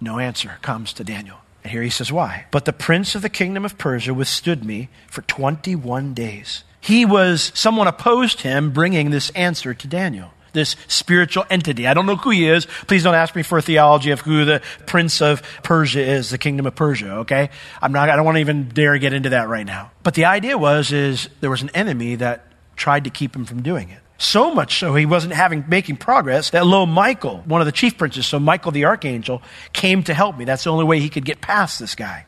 no 0.00 0.18
answer 0.18 0.56
comes 0.62 0.92
to 0.94 1.04
Daniel. 1.04 1.38
And 1.62 1.70
here 1.70 1.82
he 1.82 1.90
says, 1.90 2.10
Why? 2.10 2.46
But 2.50 2.64
the 2.64 2.72
prince 2.72 3.14
of 3.14 3.22
the 3.22 3.28
kingdom 3.28 3.64
of 3.64 3.78
Persia 3.78 4.14
withstood 4.14 4.64
me 4.64 4.88
for 5.08 5.22
21 5.22 6.14
days. 6.14 6.64
He 6.80 7.04
was, 7.04 7.52
someone 7.54 7.86
opposed 7.86 8.40
him 8.40 8.72
bringing 8.72 9.10
this 9.10 9.30
answer 9.30 9.74
to 9.74 9.86
Daniel 9.86 10.32
this 10.56 10.74
spiritual 10.88 11.44
entity. 11.48 11.86
I 11.86 11.94
don't 11.94 12.06
know 12.06 12.16
who 12.16 12.30
he 12.30 12.48
is. 12.48 12.66
Please 12.88 13.04
don't 13.04 13.14
ask 13.14 13.36
me 13.36 13.44
for 13.44 13.58
a 13.58 13.62
theology 13.62 14.10
of 14.10 14.20
who 14.22 14.44
the 14.44 14.60
prince 14.86 15.22
of 15.22 15.42
Persia 15.62 16.00
is, 16.00 16.30
the 16.30 16.38
kingdom 16.38 16.66
of 16.66 16.74
Persia, 16.74 17.18
okay? 17.18 17.50
I'm 17.80 17.92
not, 17.92 18.10
I 18.10 18.16
don't 18.16 18.24
want 18.24 18.36
to 18.36 18.40
even 18.40 18.68
dare 18.70 18.98
get 18.98 19.12
into 19.12 19.28
that 19.28 19.48
right 19.48 19.66
now. 19.66 19.92
But 20.02 20.14
the 20.14 20.24
idea 20.24 20.58
was, 20.58 20.90
is 20.90 21.28
there 21.40 21.50
was 21.50 21.62
an 21.62 21.70
enemy 21.74 22.16
that 22.16 22.46
tried 22.74 23.04
to 23.04 23.10
keep 23.10 23.36
him 23.36 23.44
from 23.44 23.62
doing 23.62 23.90
it. 23.90 24.00
So 24.18 24.54
much 24.54 24.78
so 24.78 24.94
he 24.94 25.04
wasn't 25.04 25.34
having 25.34 25.64
making 25.68 25.98
progress 25.98 26.50
that 26.50 26.66
lo 26.66 26.86
Michael, 26.86 27.42
one 27.44 27.60
of 27.60 27.66
the 27.66 27.72
chief 27.72 27.98
princes, 27.98 28.26
so 28.26 28.40
Michael 28.40 28.72
the 28.72 28.86
archangel, 28.86 29.42
came 29.74 30.02
to 30.04 30.14
help 30.14 30.38
me. 30.38 30.46
That's 30.46 30.64
the 30.64 30.70
only 30.72 30.84
way 30.84 31.00
he 31.00 31.10
could 31.10 31.26
get 31.26 31.42
past 31.42 31.78
this 31.78 31.94
guy. 31.94 32.24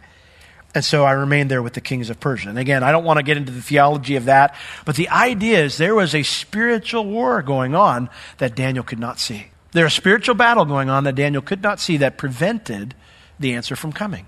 And 0.79 0.85
so 0.85 1.05
I 1.05 1.11
remained 1.11 1.51
there 1.51 1.61
with 1.61 1.73
the 1.73 1.81
kings 1.81 2.09
of 2.09 2.21
Persia. 2.21 2.49
And 2.49 2.57
again, 2.57 2.85
I 2.85 2.93
don't 2.93 3.03
want 3.03 3.17
to 3.17 3.25
get 3.25 3.37
into 3.37 3.51
the 3.51 3.61
theology 3.61 4.15
of 4.15 4.27
that, 4.27 4.55
but 4.85 4.95
the 4.95 5.09
idea 5.09 5.65
is 5.65 5.77
there 5.77 5.97
was 5.97 6.15
a 6.15 6.23
spiritual 6.23 7.05
war 7.05 7.43
going 7.43 7.75
on 7.75 8.09
that 8.37 8.55
Daniel 8.55 8.85
could 8.85 9.01
not 9.01 9.19
see. 9.19 9.49
There's 9.73 9.91
a 9.93 9.97
spiritual 9.97 10.37
battle 10.37 10.65
going 10.65 10.89
on 10.89 11.03
that 11.03 11.17
Daniel 11.17 11.43
could 11.43 11.65
not 11.65 11.81
see 11.81 11.97
that 11.97 12.17
prevented 12.17 12.95
the 13.41 13.55
answer 13.55 13.75
from 13.75 13.93
coming. 13.93 14.27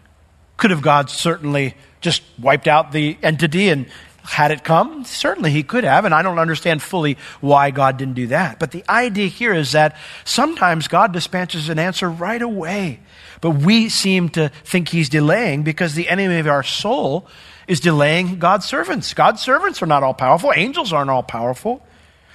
Could 0.57 0.73
have 0.73 0.83
God 0.83 1.09
certainly 1.09 1.77
just 2.01 2.25
wiped 2.37 2.67
out 2.67 2.91
the 2.91 3.17
entity 3.23 3.69
and 3.69 3.87
had 4.31 4.53
it 4.53 4.63
come? 4.63 5.05
Certainly 5.05 5.51
he 5.51 5.63
could 5.63 5.85
have, 5.85 6.05
and 6.05 6.15
I 6.15 6.23
don't 6.23 6.39
understand 6.39 6.83
fully 6.83 7.19
why 7.41 7.71
God 7.71 7.97
didn't 7.97 8.15
do 8.15 8.29
that. 8.29 8.59
But 8.59 8.71
the 8.71 8.85
idea 8.89 9.27
here 9.27 9.53
is 9.53 9.73
that 9.73 9.97
sometimes 10.25 10.89
God 10.89 11.13
dispatches 11.13 11.69
an 11.69 11.79
answer 11.79 12.09
right 12.09 12.41
away. 12.41 13.01
But 13.41 13.51
we 13.51 13.89
seem 13.89 14.29
to 14.31 14.51
think 14.65 14.89
he's 14.89 15.09
delaying 15.09 15.65
because 15.65 15.95
the 15.95 16.09
enemy 16.09 16.39
of 16.39 16.47
our 16.47 16.63
soul 16.63 17.27
is 17.67 17.81
delaying 17.81 18.39
God's 18.39 18.67
servants. 18.67 19.15
God's 19.15 19.43
servants 19.43 19.83
are 19.83 19.87
not 19.87 20.03
all 20.03 20.15
powerful, 20.15 20.53
angels 20.55 20.93
aren't 20.93 21.11
all 21.11 21.23
powerful. 21.23 21.83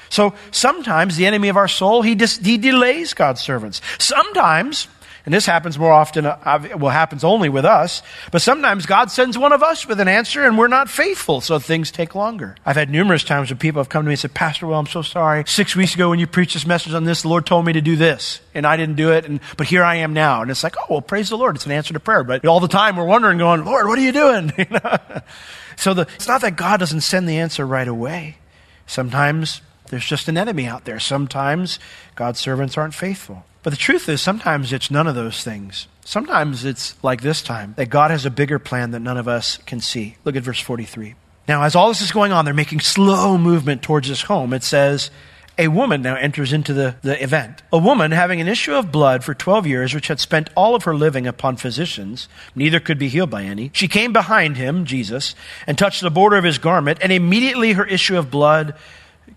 So 0.09 0.33
sometimes 0.51 1.15
the 1.15 1.25
enemy 1.25 1.49
of 1.49 1.57
our 1.57 1.67
soul, 1.67 2.01
he, 2.01 2.15
dis- 2.15 2.37
he 2.37 2.57
delays 2.57 3.13
God's 3.13 3.41
servants. 3.41 3.81
Sometimes 3.99 4.87
and 5.25 5.33
this 5.33 5.47
happens 5.47 5.77
more 5.79 5.91
often, 5.91 6.25
uh, 6.25 6.67
well, 6.77 6.91
happens 6.91 7.23
only 7.23 7.49
with 7.49 7.65
us. 7.65 8.03
But 8.31 8.43
sometimes 8.43 8.85
God 8.85 9.09
sends 9.09 9.37
one 9.37 9.53
of 9.53 9.63
us 9.63 9.87
with 9.87 9.99
an 9.99 10.07
answer 10.07 10.43
and 10.43 10.57
we're 10.57 10.67
not 10.67 10.87
faithful, 10.87 11.41
so 11.41 11.57
things 11.57 11.89
take 11.89 12.13
longer. 12.13 12.55
I've 12.63 12.75
had 12.75 12.91
numerous 12.91 13.23
times 13.23 13.49
when 13.49 13.57
people 13.57 13.79
have 13.79 13.89
come 13.89 14.03
to 14.03 14.07
me 14.07 14.13
and 14.13 14.19
said, 14.19 14.35
Pastor, 14.35 14.67
well, 14.67 14.79
I'm 14.79 14.85
so 14.85 15.01
sorry. 15.01 15.43
Six 15.47 15.75
weeks 15.75 15.95
ago 15.95 16.09
when 16.11 16.19
you 16.19 16.27
preached 16.27 16.53
this 16.53 16.67
message 16.67 16.93
on 16.93 17.05
this, 17.05 17.23
the 17.23 17.29
Lord 17.29 17.47
told 17.47 17.65
me 17.65 17.73
to 17.73 17.81
do 17.81 17.95
this, 17.95 18.39
and 18.53 18.67
I 18.67 18.77
didn't 18.77 18.95
do 18.95 19.11
it, 19.11 19.25
and, 19.25 19.39
but 19.57 19.67
here 19.67 19.83
I 19.83 19.95
am 19.95 20.13
now. 20.13 20.43
And 20.43 20.51
it's 20.51 20.63
like, 20.63 20.75
oh, 20.77 20.85
well, 20.89 21.01
praise 21.01 21.29
the 21.29 21.37
Lord. 21.37 21.55
It's 21.55 21.65
an 21.65 21.71
answer 21.71 21.93
to 21.93 21.99
prayer. 21.99 22.23
But 22.23 22.45
all 22.45 22.59
the 22.59 22.67
time 22.67 22.95
we're 22.95 23.05
wondering, 23.05 23.39
going, 23.39 23.65
Lord, 23.65 23.87
what 23.87 23.97
are 23.97 24.03
you 24.03 24.11
doing? 24.11 24.51
so 25.75 25.95
the, 25.95 26.01
it's 26.15 26.27
not 26.27 26.41
that 26.41 26.55
God 26.55 26.79
doesn't 26.79 27.01
send 27.01 27.27
the 27.27 27.37
answer 27.37 27.65
right 27.65 27.87
away. 27.87 28.37
Sometimes 28.85 29.61
there's 29.89 30.05
just 30.05 30.27
an 30.27 30.37
enemy 30.37 30.67
out 30.67 30.85
there. 30.85 30.99
Sometimes 30.99 31.79
God's 32.15 32.39
servants 32.39 32.77
aren't 32.77 32.93
faithful. 32.93 33.43
But 33.65 33.71
the 33.71 33.77
truth 33.77 34.07
is, 34.09 34.21
sometimes 34.21 34.71
it's 34.71 34.91
none 34.91 35.07
of 35.07 35.15
those 35.15 35.43
things. 35.43 35.87
Sometimes 36.03 36.65
it's 36.65 36.93
like 37.03 37.23
this 37.23 37.41
time 37.41 37.73
that 37.77 37.89
God 37.89 38.11
has 38.11 38.23
a 38.23 38.29
bigger 38.29 38.59
plan 38.59 38.91
that 38.91 38.99
none 38.99 39.17
of 39.17 39.27
us 39.27 39.57
can 39.65 39.79
see. 39.79 40.17
Look 40.23 40.35
at 40.35 40.43
verse 40.43 40.59
43. 40.59 41.15
Now, 41.47 41.63
as 41.63 41.75
all 41.75 41.87
this 41.87 42.01
is 42.01 42.11
going 42.11 42.31
on, 42.31 42.45
they're 42.45 42.53
making 42.53 42.81
slow 42.81 43.39
movement 43.39 43.81
towards 43.81 44.07
this 44.07 44.21
home. 44.21 44.53
It 44.53 44.61
says, 44.61 45.09
a 45.57 45.69
woman 45.69 46.03
now 46.03 46.15
enters 46.15 46.53
into 46.53 46.73
the, 46.73 46.97
the 47.01 47.21
event. 47.23 47.63
A 47.73 47.79
woman 47.79 48.11
having 48.11 48.39
an 48.39 48.47
issue 48.47 48.75
of 48.75 48.91
blood 48.91 49.23
for 49.23 49.33
12 49.33 49.65
years, 49.65 49.95
which 49.95 50.09
had 50.09 50.19
spent 50.19 50.51
all 50.55 50.75
of 50.75 50.83
her 50.83 50.93
living 50.93 51.25
upon 51.25 51.57
physicians, 51.57 52.29
neither 52.53 52.79
could 52.79 52.99
be 52.99 53.07
healed 53.07 53.31
by 53.31 53.45
any. 53.45 53.71
She 53.73 53.87
came 53.87 54.13
behind 54.13 54.57
him, 54.57 54.85
Jesus, 54.85 55.33
and 55.65 55.75
touched 55.75 56.03
the 56.03 56.11
border 56.11 56.37
of 56.37 56.43
his 56.43 56.59
garment, 56.59 56.99
and 57.01 57.11
immediately 57.11 57.73
her 57.73 57.85
issue 57.85 58.15
of 58.15 58.29
blood 58.29 58.75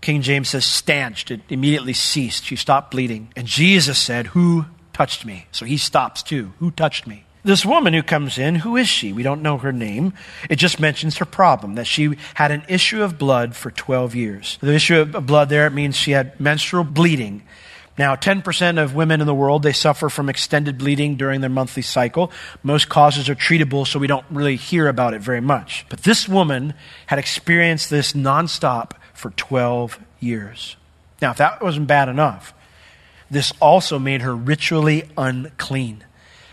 King 0.01 0.21
James 0.21 0.49
says 0.49 0.65
stanched. 0.65 1.31
It 1.31 1.41
immediately 1.49 1.93
ceased. 1.93 2.45
She 2.45 2.55
stopped 2.55 2.91
bleeding. 2.91 3.31
And 3.35 3.47
Jesus 3.47 3.97
said, 3.97 4.27
Who 4.27 4.65
touched 4.93 5.25
me? 5.25 5.47
So 5.51 5.65
he 5.65 5.77
stops 5.77 6.23
too. 6.23 6.53
Who 6.59 6.71
touched 6.71 7.07
me? 7.07 7.25
This 7.43 7.65
woman 7.65 7.93
who 7.93 8.03
comes 8.03 8.37
in, 8.37 8.55
who 8.55 8.75
is 8.75 8.89
she? 8.89 9.13
We 9.13 9.23
don't 9.23 9.41
know 9.41 9.57
her 9.57 9.71
name. 9.71 10.13
It 10.49 10.57
just 10.57 10.79
mentions 10.79 11.17
her 11.17 11.25
problem 11.25 11.75
that 11.75 11.87
she 11.87 12.17
had 12.33 12.51
an 12.51 12.63
issue 12.67 13.01
of 13.01 13.17
blood 13.17 13.55
for 13.55 13.71
12 13.71 14.13
years. 14.13 14.57
The 14.61 14.73
issue 14.73 14.99
of 14.99 15.25
blood 15.25 15.47
there, 15.47 15.65
it 15.65 15.73
means 15.73 15.95
she 15.95 16.11
had 16.11 16.37
menstrual 16.39 16.83
bleeding. 16.83 17.43
Now, 17.97 18.15
10% 18.15 18.81
of 18.81 18.93
women 18.93 19.19
in 19.19 19.27
the 19.27 19.35
world, 19.35 19.63
they 19.63 19.73
suffer 19.73 20.09
from 20.09 20.29
extended 20.29 20.77
bleeding 20.77 21.15
during 21.15 21.41
their 21.41 21.49
monthly 21.49 21.81
cycle. 21.81 22.31
Most 22.61 22.87
causes 22.87 23.29
are 23.29 23.35
treatable, 23.35 23.87
so 23.87 23.99
we 23.99 24.07
don't 24.07 24.25
really 24.29 24.55
hear 24.55 24.87
about 24.87 25.13
it 25.13 25.21
very 25.21 25.41
much. 25.41 25.85
But 25.89 26.03
this 26.03 26.27
woman 26.27 26.73
had 27.07 27.19
experienced 27.19 27.89
this 27.89 28.13
nonstop 28.13 28.91
for 29.19 29.31
12 29.31 29.99
years. 30.21 30.77
Now, 31.21 31.31
if 31.31 31.37
that 31.37 31.61
wasn't 31.61 31.87
bad 31.87 32.07
enough, 32.07 32.53
this 33.29 33.51
also 33.59 33.99
made 33.99 34.21
her 34.21 34.33
ritually 34.33 35.03
unclean. 35.17 36.05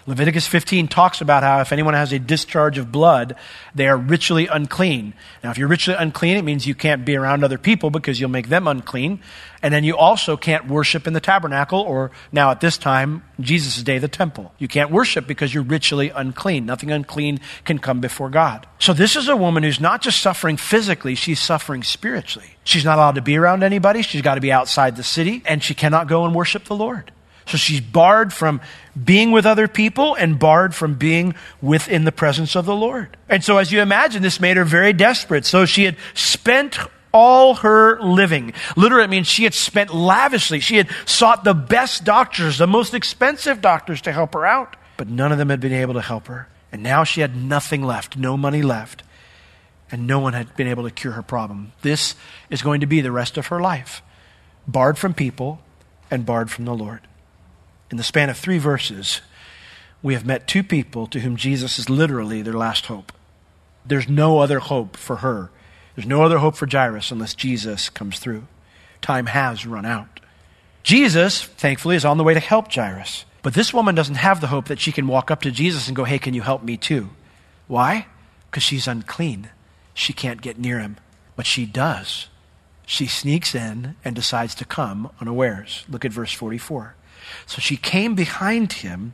Leviticus 0.09 0.47
15 0.47 0.87
talks 0.87 1.21
about 1.21 1.43
how 1.43 1.61
if 1.61 1.73
anyone 1.73 1.95
has 1.95 2.13
a 2.13 2.19
discharge 2.21 2.79
of 2.79 2.93
blood, 2.93 3.35
they 3.75 3.89
are 3.89 3.97
ritually 3.97 4.47
unclean. 4.47 5.15
Now, 5.43 5.51
if 5.51 5.59
you're 5.59 5.67
ritually 5.67 5.99
unclean, 6.01 6.37
it 6.37 6.43
means 6.43 6.65
you 6.65 6.77
can't 6.77 7.05
be 7.05 7.17
around 7.17 7.43
other 7.43 7.59
people 7.59 7.91
because 7.91 8.21
you'll 8.21 8.31
make 8.31 8.49
them 8.49 8.69
unclean. 8.69 9.21
And 9.63 9.75
then 9.75 9.83
you 9.83 9.97
also 9.97 10.37
can't 10.37 10.69
worship 10.69 11.09
in 11.09 11.13
the 11.13 11.21
tabernacle 11.21 11.81
or 11.81 12.13
now 12.31 12.53
at 12.53 12.61
this 12.61 12.79
time, 12.79 13.25
Jesus' 13.41 13.83
day, 13.83 13.99
the 13.99 14.07
temple. 14.07 14.53
You 14.59 14.69
can't 14.69 14.93
worship 14.93 15.27
because 15.27 15.53
you're 15.53 15.65
ritually 15.65 16.11
unclean. 16.11 16.67
Nothing 16.67 16.93
unclean 16.93 17.41
can 17.65 17.81
come 17.81 18.01
before 18.01 18.31
God. 18.31 18.65
So 18.79 18.93
this 18.93 19.17
is 19.17 19.27
a 19.27 19.37
woman 19.37 19.65
who's 19.65 19.81
not 19.81 20.03
just 20.03 20.21
suffering 20.21 20.57
physically, 20.57 21.17
she's 21.17 21.41
suffering 21.41 21.83
spiritually. 21.83 22.57
She's 22.63 22.85
not 22.85 22.99
allowed 22.99 23.17
to 23.17 23.23
be 23.23 23.37
around 23.37 23.65
anybody. 23.65 24.03
She's 24.03 24.23
got 24.23 24.37
to 24.37 24.41
be 24.41 24.53
outside 24.53 24.95
the 24.95 25.03
city 25.03 25.43
and 25.47 25.65
she 25.65 25.75
cannot 25.75 26.07
go 26.07 26.25
and 26.25 26.33
worship 26.33 26.65
the 26.65 26.77
Lord. 26.77 27.11
So 27.47 27.57
she's 27.57 27.81
barred 27.81 28.33
from 28.33 28.61
being 29.03 29.31
with 29.31 29.47
other 29.47 29.69
people 29.69 30.15
and 30.17 30.39
barred 30.39 30.75
from 30.75 30.95
being 30.95 31.35
within 31.63 32.05
the 32.05 32.13
presence 32.13 32.57
of 32.57 32.67
the 32.67 32.75
Lord. 32.75 33.17
And 33.29 33.45
so, 33.45 33.59
as 33.59 33.71
you 33.71 33.81
imagine, 33.81 34.23
this 34.23 34.41
made 34.41 34.57
her 34.57 34.65
very 34.65 34.93
desperate. 34.93 35.45
So 35.45 35.65
she 35.65 35.85
had 35.85 35.97
spent 36.15 36.79
all 37.13 37.55
her 37.55 38.01
living. 38.01 38.53
Literally, 38.77 39.05
it 39.05 39.11
means 39.11 39.27
she 39.27 39.45
had 39.45 39.55
spent 39.55 39.95
lavishly. 39.95 40.61
She 40.61 40.77
had 40.77 40.89
sought 41.07 41.45
the 41.45 41.55
best 41.55 42.05
doctors, 42.05 42.59
the 42.59 42.67
most 42.67 42.93
expensive 42.95 43.61
doctors 43.61 44.03
to 44.03 44.13
help 44.13 44.35
her 44.35 44.45
out, 44.45 44.77
but 44.97 45.09
none 45.09 45.33
of 45.33 45.39
them 45.39 45.49
had 45.49 45.61
been 45.61 45.73
able 45.73 45.95
to 45.95 46.03
help 46.03 46.27
her. 46.27 46.49
And 46.73 46.83
now 46.83 47.05
she 47.05 47.23
had 47.23 47.35
nothing 47.35 47.83
left, 47.83 48.19
no 48.19 48.37
money 48.37 48.61
left, 48.61 49.03
and 49.91 50.07
no 50.07 50.19
one 50.19 50.35
had 50.35 50.55
been 50.57 50.67
able 50.67 50.83
to 50.83 50.91
cure 50.91 51.15
her 51.15 51.23
problem. 51.23 51.73
This 51.81 52.17
is 52.51 52.61
going 52.61 52.81
to 52.81 52.87
be 52.87 53.01
the 53.01 53.13
rest 53.13 53.39
of 53.39 53.47
her 53.47 53.61
life 53.61 54.03
barred 54.69 54.99
from 54.99 55.15
people 55.15 55.61
and 56.11 56.27
barred 56.27 56.51
from 56.51 56.65
the 56.65 56.75
Lord. 56.75 57.01
In 57.91 57.97
the 57.97 58.03
span 58.03 58.31
of 58.31 58.37
three 58.37 58.59
verses, 58.59 59.21
we 60.03 60.15
have 60.15 60.27
met 60.27 60.49
two 60.49 60.63
people 60.63 61.07
to 61.09 61.21
whom 61.21 61.37
Jesus 61.37 61.79
is 61.79 61.89
literally 61.89 62.43
their 62.43 62.55
last 62.55 62.87
hope. 62.87 63.13
There's 63.85 64.09
no 64.09 64.41
other 64.41 64.59
hope 64.59 64.97
for 64.97 65.17
her. 65.17 65.51
There's 65.95 66.07
no 66.07 66.23
other 66.23 66.39
hope 66.39 66.57
for 66.57 66.69
Jairus 66.71 67.11
unless 67.11 67.35
Jesus 67.35 67.89
comes 67.89 68.19
through. 68.19 68.45
Time 69.01 69.27
has 69.27 69.67
run 69.67 69.87
out. 69.87 70.21
Jesus, 70.83 71.43
thankfully, 71.43 71.97
is 71.97 72.05
on 72.05 72.19
the 72.19 72.25
way 72.25 72.35
to 72.35 72.41
help 72.41 72.73
Jairus. 72.73 73.25
But 73.43 73.55
this 73.55 73.73
woman 73.73 73.95
doesn't 73.95 74.17
have 74.17 74.41
the 74.41 74.49
hope 74.49 74.67
that 74.67 74.81
she 74.81 74.93
can 74.93 75.07
walk 75.07 75.31
up 75.31 75.43
to 75.43 75.51
Jesus 75.51 75.87
and 75.87 75.97
go, 75.97 76.05
Hey, 76.05 76.19
can 76.19 76.35
you 76.35 76.43
help 76.43 76.63
me 76.63 76.77
too? 76.77 77.11
Why? 77.69 78.07
Because 78.51 78.63
she's 78.63 78.89
unclean. 78.89 79.51
She 79.95 80.13
can't 80.13 80.43
get 80.43 80.59
near 80.59 80.81
him. 80.81 80.97
But 81.37 81.47
she 81.47 81.67
does. 81.67 82.29
She 82.87 83.07
sneaks 83.07 83.55
in 83.55 83.97
and 84.05 84.15
decides 84.15 84.55
to 84.57 84.65
come 84.65 85.11
unawares. 85.21 85.85
Look 85.89 86.05
at 86.05 86.13
verse 86.13 86.33
44. 86.33 86.95
So 87.47 87.61
she 87.61 87.77
came 87.77 88.15
behind 88.15 88.73
him 88.75 89.13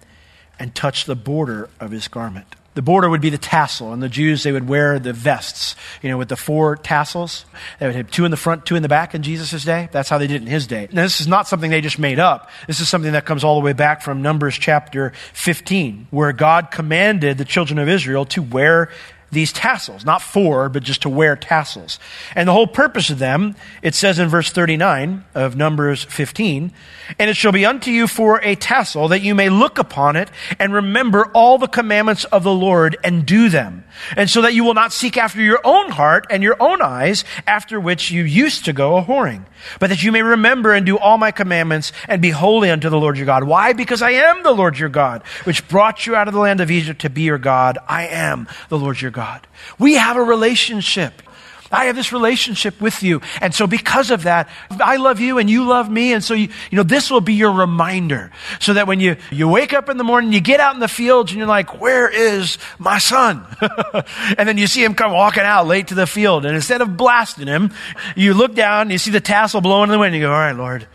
and 0.59 0.75
touched 0.75 1.07
the 1.07 1.16
border 1.16 1.69
of 1.81 1.90
his 1.90 2.09
garment. 2.09 2.57
the 2.75 2.83
border 2.83 3.11
would 3.11 3.21
be 3.21 3.28
the 3.28 3.38
tassel, 3.38 3.92
and 3.92 4.02
the 4.02 4.09
Jews, 4.09 4.45
they 4.45 4.52
would 4.52 4.66
wear 4.66 4.99
the 4.99 5.12
vests, 5.12 5.76
you 6.00 6.09
know, 6.09 6.16
with 6.16 6.31
the 6.31 6.37
four 6.37 6.76
tassels. 6.76 7.45
They 7.78 7.87
would 7.87 7.95
have 7.95 8.11
two 8.11 8.25
in 8.25 8.31
the 8.31 8.37
front, 8.37 8.64
two 8.64 8.76
in 8.76 8.83
the 8.83 8.88
back 8.88 9.14
in 9.14 9.23
Jesus' 9.23 9.62
day. 9.64 9.90
That's 9.92 10.09
how 10.09 10.16
they 10.16 10.26
did 10.26 10.37
it 10.37 10.42
in 10.42 10.49
his 10.49 10.66
day. 10.66 10.88
Now, 10.90 11.02
this 11.02 11.21
is 11.21 11.28
not 11.28 11.47
something 11.47 11.71
they 11.71 11.83
just 11.83 11.99
made 11.99 12.19
up. 12.19 12.49
This 12.66 12.81
is 12.81 12.88
something 12.88 13.12
that 13.12 13.26
comes 13.26 13.45
all 13.45 13.57
the 13.57 13.64
way 13.64 13.75
back 13.75 14.00
from 14.00 14.23
Numbers 14.23 14.57
chapter 14.57 15.12
15, 15.35 16.07
where 16.11 16.33
God 16.33 16.71
commanded 16.71 17.37
the 17.37 17.45
children 17.45 17.78
of 17.78 17.88
Israel 17.88 18.25
to 18.26 18.40
wear 18.40 18.88
these 19.32 19.52
tassels, 19.52 20.04
not 20.04 20.20
four, 20.20 20.68
but 20.68 20.82
just 20.82 21.02
to 21.02 21.08
wear 21.08 21.34
tassels. 21.36 21.98
And 22.36 22.46
the 22.46 22.52
whole 22.52 22.66
purpose 22.66 23.08
of 23.08 23.18
them, 23.18 23.56
it 23.80 23.94
says 23.94 24.18
in 24.18 24.28
verse 24.28 24.50
39 24.50 25.24
of 25.34 25.56
Numbers 25.56 26.04
15, 26.04 26.70
and 27.18 27.30
it 27.30 27.36
shall 27.36 27.50
be 27.50 27.64
unto 27.64 27.90
you 27.90 28.06
for 28.06 28.40
a 28.42 28.54
tassel 28.54 29.08
that 29.08 29.22
you 29.22 29.34
may 29.34 29.48
look 29.48 29.78
upon 29.78 30.16
it 30.16 30.30
and 30.58 30.74
remember 30.74 31.26
all 31.34 31.56
the 31.56 31.66
commandments 31.66 32.24
of 32.24 32.44
the 32.44 32.52
Lord 32.52 32.96
and 33.02 33.24
do 33.24 33.48
them. 33.48 33.84
And 34.16 34.28
so 34.28 34.42
that 34.42 34.54
you 34.54 34.64
will 34.64 34.74
not 34.74 34.92
seek 34.92 35.16
after 35.16 35.40
your 35.40 35.60
own 35.64 35.90
heart 35.90 36.26
and 36.30 36.42
your 36.42 36.56
own 36.60 36.82
eyes 36.82 37.24
after 37.46 37.80
which 37.80 38.10
you 38.10 38.22
used 38.22 38.66
to 38.66 38.72
go 38.72 38.96
a 38.96 39.04
whoring, 39.04 39.44
but 39.80 39.88
that 39.88 40.02
you 40.02 40.12
may 40.12 40.22
remember 40.22 40.72
and 40.72 40.84
do 40.84 40.98
all 40.98 41.18
my 41.18 41.30
commandments 41.30 41.92
and 42.08 42.20
be 42.20 42.30
holy 42.30 42.70
unto 42.70 42.90
the 42.90 42.98
Lord 42.98 43.16
your 43.16 43.26
God. 43.26 43.44
Why? 43.44 43.72
Because 43.72 44.02
I 44.02 44.10
am 44.10 44.42
the 44.42 44.52
Lord 44.52 44.78
your 44.78 44.88
God, 44.88 45.22
which 45.44 45.66
brought 45.68 46.06
you 46.06 46.14
out 46.14 46.28
of 46.28 46.34
the 46.34 46.40
land 46.40 46.60
of 46.60 46.70
Egypt 46.70 47.00
to 47.02 47.10
be 47.10 47.22
your 47.22 47.38
God. 47.38 47.78
I 47.88 48.06
am 48.06 48.48
the 48.68 48.78
Lord 48.78 49.00
your 49.00 49.10
God. 49.10 49.21
God. 49.22 49.46
We 49.78 49.94
have 49.94 50.16
a 50.16 50.22
relationship. 50.22 51.22
I 51.70 51.84
have 51.84 51.94
this 51.94 52.12
relationship 52.12 52.80
with 52.80 53.04
you. 53.04 53.20
And 53.40 53.54
so 53.54 53.68
because 53.68 54.10
of 54.10 54.24
that, 54.24 54.48
I 54.68 54.96
love 54.96 55.20
you 55.20 55.38
and 55.38 55.48
you 55.48 55.64
love 55.64 55.88
me. 55.88 56.12
And 56.12 56.24
so, 56.24 56.34
you, 56.34 56.48
you 56.70 56.76
know, 56.76 56.82
this 56.82 57.08
will 57.08 57.20
be 57.20 57.34
your 57.34 57.52
reminder 57.52 58.32
so 58.58 58.74
that 58.74 58.88
when 58.88 58.98
you, 58.98 59.16
you 59.30 59.46
wake 59.46 59.72
up 59.72 59.88
in 59.88 59.96
the 59.96 60.02
morning, 60.02 60.32
you 60.32 60.40
get 60.40 60.58
out 60.58 60.74
in 60.74 60.80
the 60.80 60.88
fields 60.88 61.30
and 61.30 61.38
you're 61.38 61.46
like, 61.46 61.80
where 61.80 62.08
is 62.08 62.58
my 62.80 62.98
son? 62.98 63.46
and 64.36 64.48
then 64.48 64.58
you 64.58 64.66
see 64.66 64.82
him 64.82 64.94
come 64.94 65.12
walking 65.12 65.44
out 65.44 65.68
late 65.68 65.86
to 65.88 65.94
the 65.94 66.06
field. 66.06 66.44
And 66.44 66.56
instead 66.56 66.80
of 66.80 66.96
blasting 66.96 67.46
him, 67.46 67.72
you 68.16 68.34
look 68.34 68.56
down, 68.56 68.82
and 68.82 68.90
you 68.90 68.98
see 68.98 69.12
the 69.12 69.20
tassel 69.20 69.60
blowing 69.60 69.84
in 69.84 69.92
the 69.92 69.98
wind. 70.00 70.14
And 70.14 70.20
you 70.20 70.26
go, 70.26 70.32
all 70.32 70.38
right, 70.38 70.56
Lord, 70.56 70.88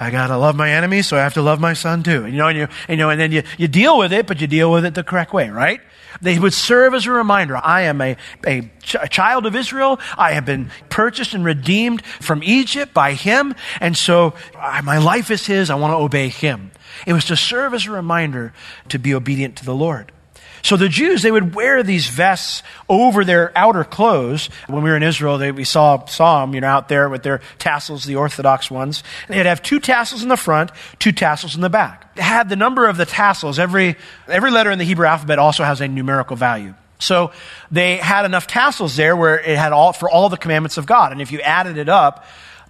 I 0.00 0.10
gotta 0.10 0.38
love 0.38 0.56
my 0.56 0.70
enemy, 0.70 1.02
so 1.02 1.18
I 1.18 1.20
have 1.20 1.34
to 1.34 1.42
love 1.42 1.60
my 1.60 1.74
son 1.74 2.02
too. 2.02 2.26
You 2.26 2.38
know, 2.38 2.48
and 2.48 2.58
you, 2.58 2.68
you 2.88 2.96
know, 2.96 3.10
and 3.10 3.20
then 3.20 3.30
you, 3.30 3.42
you 3.58 3.68
deal 3.68 3.98
with 3.98 4.12
it, 4.12 4.26
but 4.26 4.40
you 4.40 4.46
deal 4.46 4.72
with 4.72 4.86
it 4.86 4.94
the 4.94 5.04
correct 5.04 5.34
way, 5.34 5.50
right? 5.50 5.80
They 6.20 6.38
would 6.38 6.54
serve 6.54 6.94
as 6.94 7.06
a 7.06 7.10
reminder. 7.10 7.56
I 7.56 7.82
am 7.82 8.00
a, 8.00 8.16
a, 8.46 8.70
ch- 8.82 8.96
child 9.10 9.46
of 9.46 9.54
Israel. 9.56 10.00
I 10.16 10.32
have 10.32 10.44
been 10.44 10.70
purchased 10.88 11.34
and 11.34 11.44
redeemed 11.44 12.04
from 12.04 12.42
Egypt 12.42 12.94
by 12.94 13.14
him. 13.14 13.54
And 13.80 13.96
so 13.96 14.34
I, 14.58 14.80
my 14.80 14.98
life 14.98 15.30
is 15.30 15.46
his. 15.46 15.70
I 15.70 15.74
want 15.74 15.92
to 15.92 15.96
obey 15.96 16.28
him. 16.28 16.70
It 17.06 17.12
was 17.12 17.24
to 17.26 17.36
serve 17.36 17.74
as 17.74 17.86
a 17.86 17.90
reminder 17.90 18.52
to 18.88 18.98
be 18.98 19.14
obedient 19.14 19.56
to 19.56 19.64
the 19.64 19.74
Lord. 19.74 20.12
So 20.64 20.78
the 20.78 20.88
Jews, 20.88 21.20
they 21.20 21.30
would 21.30 21.54
wear 21.54 21.82
these 21.82 22.08
vests 22.08 22.62
over 22.88 23.22
their 23.22 23.52
outer 23.54 23.84
clothes. 23.84 24.48
When 24.66 24.82
we 24.82 24.88
were 24.88 24.96
in 24.96 25.02
Israel, 25.02 25.36
they, 25.36 25.52
we 25.52 25.64
saw, 25.64 26.06
saw 26.06 26.40
them, 26.40 26.54
you 26.54 26.62
know, 26.62 26.68
out 26.68 26.88
there 26.88 27.10
with 27.10 27.22
their 27.22 27.42
tassels, 27.58 28.04
the 28.04 28.16
Orthodox 28.16 28.70
ones. 28.70 29.04
They'd 29.28 29.44
have 29.44 29.62
two 29.62 29.78
tassels 29.78 30.22
in 30.22 30.30
the 30.30 30.38
front, 30.38 30.70
two 30.98 31.12
tassels 31.12 31.54
in 31.54 31.60
the 31.60 31.68
back. 31.68 32.14
They 32.14 32.22
had 32.22 32.48
the 32.48 32.56
number 32.56 32.88
of 32.88 32.96
the 32.96 33.04
tassels. 33.04 33.58
Every, 33.58 33.96
every 34.26 34.50
letter 34.50 34.70
in 34.70 34.78
the 34.78 34.86
Hebrew 34.86 35.06
alphabet 35.06 35.38
also 35.38 35.64
has 35.64 35.82
a 35.82 35.86
numerical 35.86 36.34
value. 36.34 36.72
So 36.98 37.32
they 37.70 37.98
had 37.98 38.24
enough 38.24 38.46
tassels 38.46 38.96
there 38.96 39.14
where 39.14 39.38
it 39.38 39.58
had 39.58 39.74
all, 39.74 39.92
for 39.92 40.08
all 40.08 40.30
the 40.30 40.38
commandments 40.38 40.78
of 40.78 40.86
God. 40.86 41.12
And 41.12 41.20
if 41.20 41.30
you 41.30 41.42
added 41.42 41.76
it 41.76 41.90
up, 41.90 42.24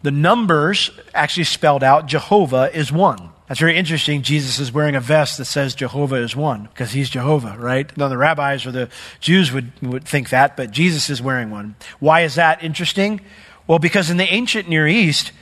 the 0.05 0.11
numbers 0.11 0.91
actually 1.15 1.45
spelled 1.45 1.83
out 1.83 2.07
Jehovah 2.07 2.71
is 2.77 2.93
one. 2.93 3.31
That's 3.49 3.59
very 3.59 3.79
interesting. 3.79 4.21
Jesus 4.21 4.59
is 4.59 4.71
wearing 4.71 4.95
a 4.95 5.01
vest 5.01 5.39
that 5.39 5.47
says 5.47 5.75
Jehovah 5.75 6.17
is 6.17 6.37
one 6.37 6.65
because 6.65 6.93
he's 6.93 7.09
Jehovah, 7.09 7.57
right? 7.59 7.95
Now, 7.97 8.09
the 8.09 8.19
rabbis 8.19 8.67
or 8.67 8.71
the 8.71 8.91
Jews 9.21 9.51
would, 9.51 9.73
would 9.81 10.05
think 10.05 10.29
that, 10.29 10.59
but 10.59 10.71
Jesus 10.71 11.09
is 11.09 11.23
wearing 11.23 11.51
one. 11.51 11.77
Why 12.01 12.21
is 12.21 12.35
that 12.35 12.63
interesting? 12.63 13.23
Well, 13.67 13.79
because 13.79 14.11
in 14.11 14.19
the 14.19 14.31
ancient 14.31 14.69
Near 14.69 14.87
East, 14.87 15.33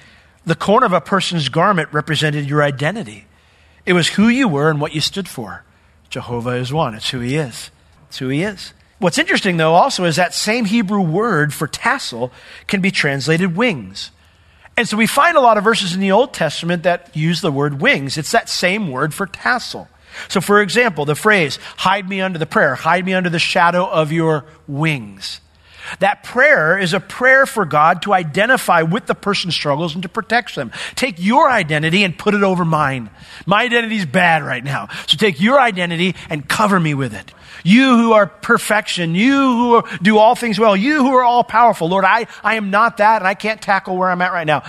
the 0.46 0.54
corner 0.54 0.86
of 0.86 0.92
a 0.92 1.00
person's 1.00 1.48
garment 1.48 1.88
represented 1.92 2.48
your 2.48 2.62
identity. 2.62 3.26
It 3.84 3.94
was 3.94 4.10
who 4.10 4.28
you 4.28 4.46
were 4.46 4.70
and 4.70 4.80
what 4.80 4.94
you 4.94 5.00
stood 5.00 5.26
for. 5.26 5.64
Jehovah 6.08 6.50
is 6.50 6.72
one. 6.72 6.94
It's 6.94 7.10
who 7.10 7.18
he 7.18 7.34
is. 7.34 7.72
It's 8.08 8.18
who 8.18 8.28
he 8.28 8.44
is. 8.44 8.74
What's 9.00 9.18
interesting, 9.18 9.56
though, 9.56 9.74
also 9.74 10.04
is 10.04 10.14
that 10.14 10.34
same 10.34 10.66
Hebrew 10.66 11.00
word 11.00 11.52
for 11.52 11.66
tassel 11.66 12.30
can 12.68 12.80
be 12.80 12.92
translated 12.92 13.56
wings. 13.56 14.12
And 14.76 14.88
so 14.88 14.96
we 14.96 15.06
find 15.06 15.36
a 15.36 15.40
lot 15.40 15.58
of 15.58 15.64
verses 15.64 15.94
in 15.94 16.00
the 16.00 16.12
Old 16.12 16.32
Testament 16.32 16.84
that 16.84 17.14
use 17.14 17.40
the 17.40 17.52
word 17.52 17.80
wings. 17.80 18.16
It's 18.16 18.32
that 18.32 18.48
same 18.48 18.90
word 18.90 19.12
for 19.12 19.26
tassel. 19.26 19.88
So, 20.28 20.40
for 20.40 20.60
example, 20.60 21.04
the 21.04 21.14
phrase, 21.14 21.58
hide 21.76 22.08
me 22.08 22.20
under 22.20 22.38
the 22.38 22.46
prayer, 22.46 22.74
hide 22.74 23.04
me 23.04 23.14
under 23.14 23.30
the 23.30 23.38
shadow 23.38 23.86
of 23.86 24.12
your 24.12 24.44
wings. 24.66 25.40
That 26.00 26.22
prayer 26.22 26.78
is 26.78 26.94
a 26.94 27.00
prayer 27.00 27.46
for 27.46 27.64
God 27.64 28.02
to 28.02 28.12
identify 28.12 28.82
with 28.82 29.06
the 29.06 29.14
person's 29.14 29.54
struggles 29.54 29.94
and 29.94 30.02
to 30.02 30.08
protect 30.08 30.54
them. 30.54 30.72
Take 30.94 31.16
your 31.18 31.50
identity 31.50 32.04
and 32.04 32.16
put 32.16 32.34
it 32.34 32.42
over 32.42 32.64
mine. 32.64 33.10
My 33.46 33.62
identity 33.64 33.96
is 33.96 34.06
bad 34.06 34.42
right 34.42 34.62
now. 34.62 34.88
So 35.06 35.16
take 35.16 35.40
your 35.40 35.60
identity 35.60 36.14
and 36.28 36.48
cover 36.48 36.78
me 36.78 36.94
with 36.94 37.14
it. 37.14 37.32
You 37.64 37.96
who 37.96 38.12
are 38.12 38.26
perfection, 38.26 39.14
you 39.14 39.32
who 39.32 39.74
are, 39.76 39.84
do 40.02 40.18
all 40.18 40.34
things 40.34 40.58
well, 40.58 40.76
you 40.76 40.98
who 40.98 41.14
are 41.14 41.22
all 41.22 41.44
powerful. 41.44 41.88
Lord, 41.88 42.04
I, 42.04 42.26
I 42.42 42.56
am 42.56 42.70
not 42.70 42.96
that 42.96 43.22
and 43.22 43.28
I 43.28 43.34
can't 43.34 43.62
tackle 43.62 43.96
where 43.96 44.10
I'm 44.10 44.22
at 44.22 44.32
right 44.32 44.46
now. 44.46 44.64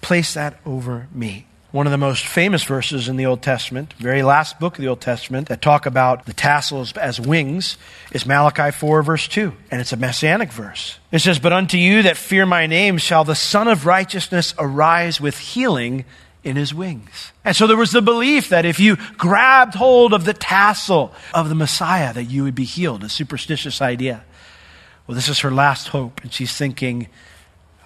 Place 0.00 0.34
that 0.34 0.58
over 0.64 1.08
me 1.12 1.46
one 1.72 1.86
of 1.86 1.92
the 1.92 1.98
most 1.98 2.26
famous 2.26 2.64
verses 2.64 3.08
in 3.08 3.16
the 3.16 3.26
Old 3.26 3.42
Testament, 3.42 3.92
very 3.94 4.22
last 4.22 4.58
book 4.58 4.76
of 4.76 4.82
the 4.82 4.88
Old 4.88 5.00
Testament, 5.00 5.48
that 5.48 5.62
talk 5.62 5.86
about 5.86 6.26
the 6.26 6.32
tassels 6.32 6.92
as 6.96 7.20
wings, 7.20 7.78
is 8.12 8.26
Malachi 8.26 8.72
4, 8.72 9.02
verse 9.02 9.28
2. 9.28 9.52
And 9.70 9.80
it's 9.80 9.92
a 9.92 9.96
messianic 9.96 10.50
verse. 10.50 10.98
It 11.12 11.20
says, 11.20 11.38
But 11.38 11.52
unto 11.52 11.76
you 11.76 12.02
that 12.02 12.16
fear 12.16 12.44
my 12.44 12.66
name 12.66 12.98
shall 12.98 13.24
the 13.24 13.36
Sun 13.36 13.68
of 13.68 13.86
Righteousness 13.86 14.52
arise 14.58 15.20
with 15.20 15.38
healing 15.38 16.04
in 16.42 16.56
his 16.56 16.74
wings. 16.74 17.32
And 17.44 17.54
so 17.54 17.66
there 17.66 17.76
was 17.76 17.92
the 17.92 18.02
belief 18.02 18.48
that 18.48 18.64
if 18.64 18.80
you 18.80 18.96
grabbed 19.16 19.74
hold 19.74 20.12
of 20.12 20.24
the 20.24 20.34
tassel 20.34 21.14
of 21.32 21.48
the 21.48 21.54
Messiah, 21.54 22.12
that 22.14 22.24
you 22.24 22.42
would 22.42 22.54
be 22.54 22.64
healed, 22.64 23.04
a 23.04 23.08
superstitious 23.08 23.80
idea. 23.80 24.24
Well, 25.06 25.14
this 25.14 25.28
is 25.28 25.40
her 25.40 25.50
last 25.50 25.88
hope. 25.88 26.20
And 26.22 26.32
she's 26.32 26.56
thinking, 26.56 27.08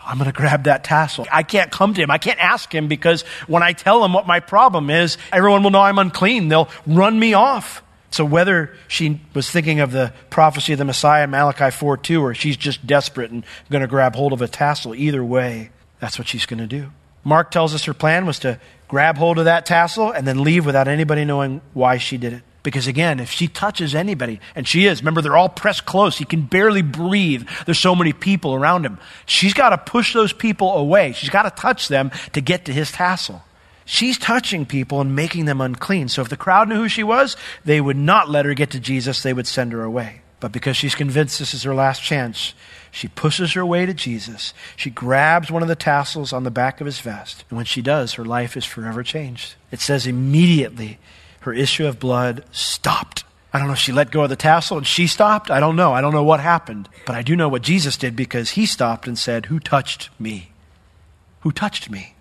I'm 0.04 0.18
going 0.18 0.30
to 0.30 0.36
grab 0.36 0.64
that 0.64 0.84
tassel. 0.84 1.26
I 1.32 1.42
can't 1.42 1.70
come 1.70 1.94
to 1.94 2.02
him. 2.02 2.10
I 2.10 2.18
can't 2.18 2.38
ask 2.38 2.72
him 2.74 2.88
because 2.88 3.22
when 3.46 3.62
I 3.62 3.72
tell 3.72 4.04
him 4.04 4.12
what 4.12 4.26
my 4.26 4.40
problem 4.40 4.90
is, 4.90 5.16
everyone 5.32 5.62
will 5.62 5.70
know 5.70 5.80
I'm 5.80 5.98
unclean. 5.98 6.48
They'll 6.48 6.68
run 6.86 7.18
me 7.18 7.34
off. 7.34 7.82
So 8.10 8.24
whether 8.24 8.76
she 8.86 9.20
was 9.34 9.50
thinking 9.50 9.80
of 9.80 9.90
the 9.90 10.12
prophecy 10.30 10.72
of 10.72 10.78
the 10.78 10.84
Messiah, 10.84 11.26
Malachi 11.26 11.70
4 11.70 11.96
2, 11.96 12.22
or 12.22 12.34
she's 12.34 12.56
just 12.56 12.86
desperate 12.86 13.32
and 13.32 13.44
going 13.70 13.82
to 13.82 13.88
grab 13.88 14.14
hold 14.14 14.32
of 14.32 14.40
a 14.40 14.46
tassel, 14.46 14.94
either 14.94 15.24
way, 15.24 15.70
that's 15.98 16.16
what 16.16 16.28
she's 16.28 16.46
going 16.46 16.60
to 16.60 16.66
do. 16.66 16.92
Mark 17.24 17.50
tells 17.50 17.74
us 17.74 17.84
her 17.86 17.94
plan 17.94 18.26
was 18.26 18.38
to 18.40 18.60
grab 18.86 19.16
hold 19.16 19.38
of 19.38 19.46
that 19.46 19.66
tassel 19.66 20.12
and 20.12 20.28
then 20.28 20.44
leave 20.44 20.64
without 20.64 20.86
anybody 20.86 21.24
knowing 21.24 21.60
why 21.72 21.98
she 21.98 22.16
did 22.16 22.34
it. 22.34 22.42
Because 22.64 22.86
again, 22.86 23.20
if 23.20 23.30
she 23.30 23.46
touches 23.46 23.94
anybody, 23.94 24.40
and 24.56 24.66
she 24.66 24.86
is, 24.86 25.02
remember, 25.02 25.20
they're 25.20 25.36
all 25.36 25.50
pressed 25.50 25.84
close. 25.84 26.16
He 26.16 26.24
can 26.24 26.42
barely 26.42 26.80
breathe. 26.80 27.46
There's 27.66 27.78
so 27.78 27.94
many 27.94 28.14
people 28.14 28.54
around 28.54 28.86
him. 28.86 28.98
She's 29.26 29.52
got 29.52 29.68
to 29.68 29.78
push 29.78 30.14
those 30.14 30.32
people 30.32 30.72
away. 30.72 31.12
She's 31.12 31.30
got 31.30 31.42
to 31.42 31.50
touch 31.50 31.88
them 31.88 32.10
to 32.32 32.40
get 32.40 32.64
to 32.64 32.72
his 32.72 32.90
tassel. 32.90 33.42
She's 33.84 34.16
touching 34.16 34.64
people 34.64 35.02
and 35.02 35.14
making 35.14 35.44
them 35.44 35.60
unclean. 35.60 36.08
So 36.08 36.22
if 36.22 36.30
the 36.30 36.38
crowd 36.38 36.70
knew 36.70 36.76
who 36.76 36.88
she 36.88 37.02
was, 37.02 37.36
they 37.66 37.82
would 37.82 37.98
not 37.98 38.30
let 38.30 38.46
her 38.46 38.54
get 38.54 38.70
to 38.70 38.80
Jesus. 38.80 39.22
They 39.22 39.34
would 39.34 39.46
send 39.46 39.72
her 39.72 39.82
away. 39.82 40.22
But 40.40 40.52
because 40.52 40.76
she's 40.76 40.94
convinced 40.94 41.38
this 41.38 41.52
is 41.52 41.64
her 41.64 41.74
last 41.74 42.02
chance, 42.02 42.54
she 42.90 43.08
pushes 43.08 43.52
her 43.52 43.66
way 43.66 43.84
to 43.84 43.92
Jesus. 43.92 44.54
She 44.74 44.88
grabs 44.88 45.50
one 45.50 45.62
of 45.62 45.68
the 45.68 45.76
tassels 45.76 46.32
on 46.32 46.44
the 46.44 46.50
back 46.50 46.80
of 46.80 46.86
his 46.86 47.00
vest. 47.00 47.44
And 47.50 47.58
when 47.58 47.66
she 47.66 47.82
does, 47.82 48.14
her 48.14 48.24
life 48.24 48.56
is 48.56 48.64
forever 48.64 49.02
changed. 49.02 49.54
It 49.70 49.80
says 49.80 50.06
immediately 50.06 50.98
her 51.44 51.52
issue 51.52 51.86
of 51.86 51.98
blood 51.98 52.44
stopped. 52.52 53.24
I 53.52 53.58
don't 53.58 53.68
know 53.68 53.74
if 53.74 53.78
she 53.78 53.92
let 53.92 54.10
go 54.10 54.24
of 54.24 54.30
the 54.30 54.36
tassel 54.36 54.78
and 54.78 54.86
she 54.86 55.06
stopped. 55.06 55.50
I 55.50 55.60
don't 55.60 55.76
know. 55.76 55.92
I 55.92 56.00
don't 56.00 56.12
know 56.12 56.24
what 56.24 56.40
happened. 56.40 56.88
But 57.06 57.14
I 57.14 57.22
do 57.22 57.36
know 57.36 57.48
what 57.48 57.62
Jesus 57.62 57.96
did 57.96 58.16
because 58.16 58.50
he 58.50 58.66
stopped 58.66 59.06
and 59.06 59.16
said, 59.16 59.46
Who 59.46 59.60
touched 59.60 60.10
me? 60.18 60.50
Who 61.40 61.52
touched 61.52 61.88
me? 61.88 62.14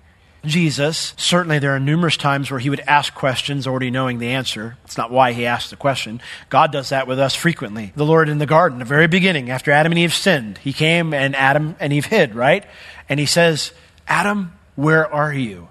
Jesus, 0.45 1.13
certainly 1.15 1.57
there 1.57 1.73
are 1.73 1.79
numerous 1.79 2.17
times 2.17 2.51
where 2.51 2.59
he 2.59 2.69
would 2.69 2.81
ask 2.81 3.15
questions 3.15 3.65
already 3.65 3.89
knowing 3.89 4.19
the 4.19 4.31
answer. 4.31 4.77
It's 4.83 4.97
not 4.97 5.09
why 5.09 5.31
he 5.31 5.45
asked 5.45 5.69
the 5.69 5.77
question. 5.77 6.21
God 6.49 6.71
does 6.73 6.89
that 6.89 7.07
with 7.07 7.17
us 7.17 7.33
frequently. 7.33 7.93
The 7.95 8.05
Lord 8.05 8.27
in 8.27 8.39
the 8.39 8.45
garden, 8.45 8.79
the 8.79 8.85
very 8.85 9.07
beginning, 9.07 9.49
after 9.49 9.71
Adam 9.71 9.93
and 9.93 9.99
Eve 9.99 10.13
sinned, 10.13 10.57
he 10.57 10.73
came 10.73 11.13
and 11.13 11.33
Adam 11.33 11.77
and 11.79 11.93
Eve 11.93 12.05
hid, 12.05 12.35
right? 12.35 12.65
And 13.07 13.21
he 13.21 13.25
says, 13.25 13.71
Adam, 14.05 14.51
where 14.75 15.11
are 15.11 15.33
you? 15.33 15.69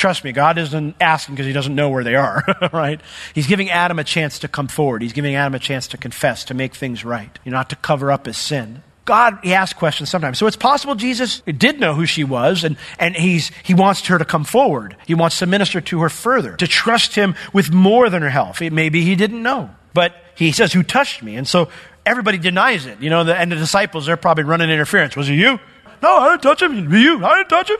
Trust 0.00 0.24
me, 0.24 0.32
God 0.32 0.56
isn't 0.56 0.96
asking 0.98 1.34
because 1.34 1.44
he 1.44 1.52
doesn't 1.52 1.74
know 1.74 1.90
where 1.90 2.02
they 2.02 2.14
are, 2.14 2.42
right? 2.72 2.98
He's 3.34 3.46
giving 3.46 3.68
Adam 3.68 3.98
a 3.98 4.04
chance 4.04 4.38
to 4.38 4.48
come 4.48 4.66
forward. 4.66 5.02
He's 5.02 5.12
giving 5.12 5.34
Adam 5.34 5.54
a 5.54 5.58
chance 5.58 5.88
to 5.88 5.98
confess, 5.98 6.42
to 6.44 6.54
make 6.54 6.74
things 6.74 7.04
right, 7.04 7.38
you 7.44 7.50
know, 7.50 7.58
not 7.58 7.68
to 7.68 7.76
cover 7.76 8.10
up 8.10 8.24
his 8.24 8.38
sin. 8.38 8.82
God, 9.04 9.40
he 9.42 9.52
asks 9.52 9.78
questions 9.78 10.08
sometimes. 10.08 10.38
So 10.38 10.46
it's 10.46 10.56
possible 10.56 10.94
Jesus 10.94 11.40
did 11.40 11.78
know 11.78 11.92
who 11.92 12.06
she 12.06 12.24
was, 12.24 12.64
and, 12.64 12.78
and 12.98 13.14
he's, 13.14 13.50
he 13.62 13.74
wants 13.74 14.06
her 14.06 14.16
to 14.16 14.24
come 14.24 14.44
forward. 14.44 14.96
He 15.06 15.12
wants 15.12 15.38
to 15.40 15.46
minister 15.46 15.82
to 15.82 16.00
her 16.00 16.08
further, 16.08 16.56
to 16.56 16.66
trust 16.66 17.14
him 17.14 17.34
with 17.52 17.70
more 17.70 18.08
than 18.08 18.22
her 18.22 18.30
health. 18.30 18.62
It, 18.62 18.72
Maybe 18.72 19.02
he 19.02 19.16
didn't 19.16 19.42
know. 19.42 19.68
But 19.92 20.14
he 20.34 20.50
says, 20.52 20.72
Who 20.72 20.82
touched 20.82 21.22
me? 21.22 21.36
And 21.36 21.46
so 21.46 21.68
everybody 22.06 22.38
denies 22.38 22.86
it. 22.86 23.02
You 23.02 23.10
know, 23.10 23.22
the, 23.22 23.36
and 23.36 23.52
the 23.52 23.56
disciples, 23.56 24.06
they're 24.06 24.16
probably 24.16 24.44
running 24.44 24.70
interference. 24.70 25.14
Was 25.14 25.28
it 25.28 25.34
you? 25.34 25.60
No, 26.02 26.16
I 26.16 26.30
didn't 26.30 26.42
touch 26.42 26.62
him. 26.62 26.90
You? 26.90 27.22
I 27.22 27.36
didn't 27.36 27.50
touch 27.50 27.68
him. 27.68 27.78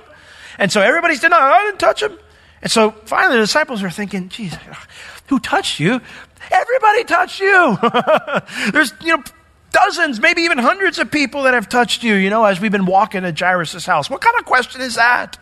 And 0.60 0.70
so 0.70 0.82
everybody's 0.82 1.20
denying, 1.20 1.42
oh, 1.42 1.46
I 1.46 1.64
didn't 1.64 1.80
touch 1.80 2.02
him. 2.02 2.18
And 2.60 2.70
so 2.70 2.90
finally 3.06 3.36
the 3.36 3.44
disciples 3.44 3.82
are 3.82 3.90
thinking, 3.90 4.28
geez, 4.28 4.54
who 5.28 5.40
touched 5.40 5.80
you? 5.80 6.02
Everybody 6.50 7.04
touched 7.04 7.40
you. 7.40 7.78
There's, 8.72 8.92
you 9.00 9.16
know, 9.16 9.22
dozens, 9.72 10.20
maybe 10.20 10.42
even 10.42 10.58
hundreds 10.58 10.98
of 10.98 11.10
people 11.10 11.44
that 11.44 11.54
have 11.54 11.70
touched 11.70 12.02
you, 12.02 12.14
you 12.14 12.28
know, 12.28 12.44
as 12.44 12.60
we've 12.60 12.70
been 12.70 12.84
walking 12.84 13.24
at 13.24 13.38
Jairus' 13.40 13.86
house. 13.86 14.10
What 14.10 14.20
kind 14.20 14.36
of 14.38 14.44
question 14.44 14.82
is 14.82 14.96
that? 14.96 15.38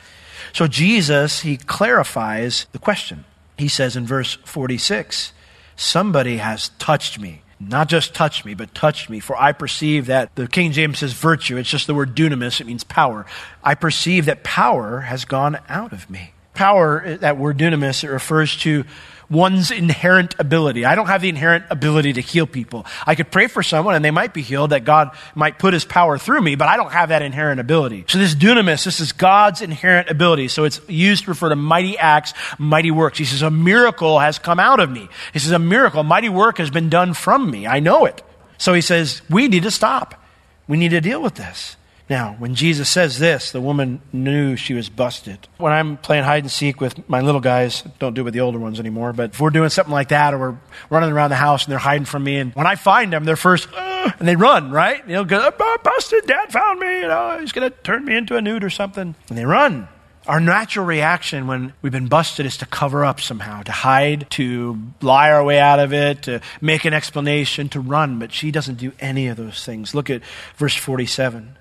So 0.52 0.68
Jesus, 0.68 1.40
he 1.40 1.57
clarifies 1.57 2.66
the 2.70 2.78
question. 2.78 3.24
He 3.59 3.66
says 3.66 3.96
in 3.96 4.07
verse 4.07 4.38
46, 4.44 5.33
somebody 5.74 6.37
has 6.37 6.68
touched 6.78 7.18
me. 7.18 7.42
Not 7.60 7.88
just 7.88 8.14
touched 8.14 8.44
me, 8.44 8.54
but 8.54 8.74
touched 8.74 9.10
me. 9.10 9.18
For 9.20 9.36
I 9.36 9.52
perceive 9.52 10.06
that 10.06 10.34
the 10.36 10.46
King 10.46 10.72
James 10.72 11.00
says 11.00 11.12
virtue. 11.12 11.56
It's 11.56 11.68
just 11.68 11.86
the 11.86 11.94
word 11.94 12.14
dunamis. 12.14 12.60
It 12.60 12.66
means 12.66 12.84
power. 12.84 13.26
I 13.64 13.74
perceive 13.74 14.26
that 14.26 14.44
power 14.44 15.00
has 15.00 15.24
gone 15.24 15.58
out 15.68 15.92
of 15.92 16.08
me. 16.08 16.32
Power, 16.54 17.16
that 17.18 17.36
word 17.36 17.58
dunamis, 17.58 18.04
it 18.04 18.10
refers 18.10 18.56
to 18.58 18.84
one's 19.30 19.70
inherent 19.70 20.34
ability. 20.38 20.84
I 20.84 20.94
don't 20.94 21.06
have 21.06 21.20
the 21.20 21.28
inherent 21.28 21.64
ability 21.70 22.14
to 22.14 22.20
heal 22.20 22.46
people. 22.46 22.86
I 23.06 23.14
could 23.14 23.30
pray 23.30 23.46
for 23.46 23.62
someone 23.62 23.94
and 23.94 24.04
they 24.04 24.10
might 24.10 24.32
be 24.32 24.42
healed, 24.42 24.70
that 24.70 24.84
God 24.84 25.10
might 25.34 25.58
put 25.58 25.74
his 25.74 25.84
power 25.84 26.18
through 26.18 26.40
me, 26.40 26.54
but 26.54 26.68
I 26.68 26.76
don't 26.76 26.92
have 26.92 27.10
that 27.10 27.22
inherent 27.22 27.60
ability. 27.60 28.04
So 28.08 28.18
this 28.18 28.34
dunamis, 28.34 28.84
this 28.84 29.00
is 29.00 29.12
God's 29.12 29.60
inherent 29.60 30.08
ability. 30.08 30.48
So 30.48 30.64
it's 30.64 30.80
used 30.88 31.24
to 31.24 31.30
refer 31.30 31.50
to 31.50 31.56
mighty 31.56 31.98
acts, 31.98 32.32
mighty 32.58 32.90
works. 32.90 33.18
He 33.18 33.24
says, 33.24 33.42
a 33.42 33.50
miracle 33.50 34.18
has 34.18 34.38
come 34.38 34.58
out 34.58 34.80
of 34.80 34.90
me. 34.90 35.08
He 35.32 35.38
says, 35.38 35.52
a 35.52 35.58
miracle, 35.58 36.02
mighty 36.02 36.28
work 36.28 36.58
has 36.58 36.70
been 36.70 36.88
done 36.88 37.14
from 37.14 37.50
me. 37.50 37.66
I 37.66 37.80
know 37.80 38.06
it. 38.06 38.22
So 38.56 38.72
he 38.72 38.80
says, 38.80 39.22
we 39.30 39.48
need 39.48 39.64
to 39.64 39.70
stop. 39.70 40.22
We 40.66 40.76
need 40.76 40.90
to 40.90 41.00
deal 41.00 41.22
with 41.22 41.34
this. 41.34 41.76
Now, 42.08 42.36
when 42.38 42.54
Jesus 42.54 42.88
says 42.88 43.18
this, 43.18 43.52
the 43.52 43.60
woman 43.60 44.00
knew 44.12 44.56
she 44.56 44.72
was 44.72 44.88
busted. 44.88 45.46
When 45.58 45.72
I'm 45.72 45.98
playing 45.98 46.24
hide 46.24 46.42
and 46.42 46.50
seek 46.50 46.80
with 46.80 47.06
my 47.08 47.20
little 47.20 47.40
guys, 47.40 47.82
don't 47.98 48.14
do 48.14 48.22
it 48.22 48.24
with 48.24 48.34
the 48.34 48.40
older 48.40 48.58
ones 48.58 48.80
anymore, 48.80 49.12
but 49.12 49.32
if 49.32 49.40
we're 49.40 49.50
doing 49.50 49.68
something 49.68 49.92
like 49.92 50.08
that 50.08 50.32
or 50.32 50.38
we're 50.38 50.58
running 50.88 51.12
around 51.12 51.30
the 51.30 51.36
house 51.36 51.64
and 51.64 51.72
they're 51.72 51.78
hiding 51.78 52.06
from 52.06 52.24
me, 52.24 52.38
and 52.38 52.54
when 52.54 52.66
I 52.66 52.76
find 52.76 53.12
them, 53.12 53.24
they're 53.24 53.36
first, 53.36 53.68
uh, 53.74 54.10
and 54.18 54.26
they 54.26 54.36
run, 54.36 54.70
right? 54.70 55.06
You 55.06 55.14
know, 55.14 55.24
go, 55.24 55.50
oh, 55.58 55.78
busted, 55.84 56.26
dad 56.26 56.50
found 56.50 56.80
me, 56.80 57.00
you 57.00 57.08
know, 57.08 57.38
he's 57.40 57.52
going 57.52 57.70
to 57.70 57.76
turn 57.82 58.04
me 58.06 58.16
into 58.16 58.36
a 58.36 58.40
nude 58.40 58.64
or 58.64 58.70
something. 58.70 59.14
And 59.28 59.38
they 59.38 59.44
run. 59.44 59.88
Our 60.26 60.40
natural 60.40 60.84
reaction 60.84 61.46
when 61.46 61.72
we've 61.80 61.92
been 61.92 62.08
busted 62.08 62.44
is 62.44 62.58
to 62.58 62.66
cover 62.66 63.02
up 63.02 63.18
somehow, 63.18 63.62
to 63.62 63.72
hide, 63.72 64.28
to 64.30 64.78
lie 65.00 65.30
our 65.30 65.42
way 65.42 65.58
out 65.58 65.80
of 65.80 65.94
it, 65.94 66.22
to 66.24 66.40
make 66.60 66.84
an 66.84 66.92
explanation, 66.92 67.70
to 67.70 67.80
run. 67.80 68.18
But 68.18 68.32
she 68.32 68.50
doesn't 68.50 68.76
do 68.76 68.92
any 69.00 69.28
of 69.28 69.38
those 69.38 69.64
things. 69.64 69.94
Look 69.94 70.10
at 70.10 70.22
verse 70.56 70.74
47. 70.74 71.57